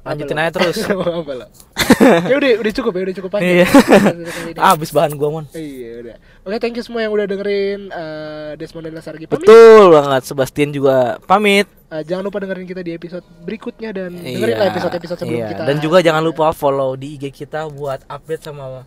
Lanjutin 0.00 0.38
aja 0.40 0.50
terus. 0.50 0.80
ya 2.30 2.34
udah 2.34 2.50
udah 2.64 2.72
cukup 2.72 2.92
ya 2.92 3.02
udah 3.04 3.16
cukup 3.20 3.30
panjang. 3.30 3.62
Iya. 3.62 3.66
Habis 4.56 4.90
bahan 4.90 5.12
gua, 5.14 5.28
Mon. 5.30 5.46
Iya 5.52 5.90
udah. 6.02 6.16
Oke 6.40 6.56
thank 6.56 6.74
you 6.74 6.82
semua 6.82 7.04
yang 7.04 7.12
udah 7.12 7.28
dengerin 7.28 7.80
eh, 7.86 8.50
Desmond 8.56 8.88
dan 8.88 8.94
Lasargi 8.96 9.28
pamit. 9.28 9.44
Betul 9.44 9.92
banget. 9.92 10.22
Sebastian 10.24 10.72
juga 10.72 11.20
pamit. 11.22 11.68
Eh, 11.90 12.02
jangan 12.02 12.24
lupa 12.24 12.40
dengerin 12.40 12.64
kita 12.64 12.80
di 12.80 12.90
episode 12.90 13.22
berikutnya 13.44 13.92
dan 13.92 14.14
dengerin 14.14 14.50
Iya. 14.50 14.56
lah 14.56 14.66
episode-episode 14.72 15.18
sebelum 15.20 15.36
Iya. 15.36 15.48
kita. 15.52 15.62
Dan 15.62 15.76
juga 15.78 15.98
jangan 16.00 16.22
lupa 16.24 16.50
follow 16.50 16.96
di 16.96 17.14
IG 17.14 17.30
kita 17.30 17.68
buat 17.68 18.00
update 18.06 18.42
sama 18.42 18.82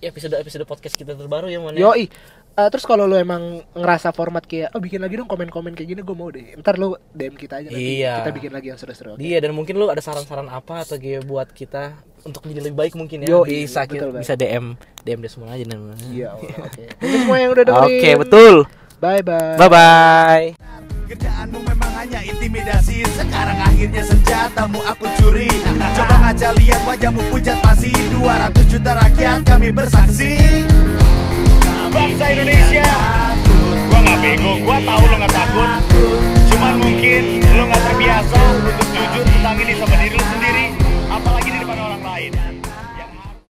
episode-episode 0.00 0.64
podcast 0.64 0.94
kita 0.94 1.12
terbaru 1.12 1.46
ya, 1.46 1.58
Mon. 1.58 1.72
ya? 1.72 1.86
Yoi. 1.86 2.06
Eh, 2.54 2.68
terus 2.68 2.82
kalau 2.82 3.06
lo 3.06 3.14
emang 3.14 3.62
ngerasa 3.70 4.10
format 4.10 4.42
kayak 4.42 4.74
oh 4.74 4.78
bikin 4.78 4.98
lagi 4.98 5.14
dong 5.14 5.26
komen-komen 5.26 5.72
kayak 5.72 5.88
gini 5.88 6.00
gue 6.00 6.12
mau 6.12 6.26
deh. 6.26 6.58
Ntar 6.58 6.74
lo 6.74 6.98
DM 7.08 7.32
kita 7.32 7.62
aja 7.62 7.70
nanti 7.70 8.02
Iya. 8.02 8.18
kita 8.18 8.32
bikin 8.32 8.50
lagi 8.50 8.66
yang 8.66 8.76
seru-seru. 8.76 9.14
oke? 9.14 9.22
Iya 9.22 9.38
dan 9.38 9.54
mungkin 9.54 9.74
lu 9.74 9.86
ada 9.86 9.98
saran-saran 9.98 10.46
apa 10.48 10.82
atau 10.82 10.98
kayak 10.98 11.22
buat 11.22 11.46
kita 11.48 11.94
untuk 12.22 12.42
menjadi 12.42 12.66
lebih 12.66 12.76
baik 12.76 12.94
mungkin 12.94 13.22
ya 13.22 13.30
Yoi, 13.30 13.62
bisa 13.62 13.86
betul 13.86 14.10
kita, 14.10 14.18
bisa 14.18 14.34
DM 14.34 14.74
DM 15.00 15.18
deh 15.22 15.30
semua 15.30 15.54
aja 15.54 15.62
nih. 15.62 15.78
Iya, 16.10 16.28
oke. 16.34 16.82
Semua 16.98 17.36
yang 17.38 17.50
udah 17.54 17.64
dengerin. 17.68 17.94
Oke 17.94 18.10
betul. 18.18 18.54
Bye 18.98 19.22
bye. 19.22 19.54
Bye 19.54 19.70
bye. 19.70 20.46
Kerjaanmu 21.06 21.62
memang 21.62 21.92
hanya 22.02 22.18
intimidasi. 22.18 23.06
Sekarang 23.14 23.54
akhirnya 23.62 24.02
senjatamu 24.02 24.82
aku 24.82 25.06
curi. 25.22 25.46
Coba 25.94 26.18
ngaca 26.18 26.50
lihat 26.58 26.82
wajahmu 26.82 27.22
pucat 27.30 27.62
pasti 27.62 27.94
200 27.94 28.58
juta 28.66 28.98
rakyat 28.98 29.46
kami 29.46 29.70
bersaksi. 29.70 30.34
Bangsa 31.94 32.26
Indonesia. 32.26 32.90
Gua 33.86 34.00
gak 34.02 34.18
bego, 34.18 34.52
gua 34.66 34.82
tahu 34.82 35.04
lo 35.06 35.16
gak 35.22 35.30
takut. 35.30 35.70
Cuman 36.50 36.74
mungkin 36.82 37.22
lo 37.54 37.62
gak 37.70 37.82
terbiasa 37.86 38.40
untuk 38.66 38.86
jujur 38.98 39.24
tentang 39.30 39.56
ini 39.62 39.72
sama 39.78 39.94
diri 39.94 40.16
lo 40.18 40.24
sendiri 40.26 40.47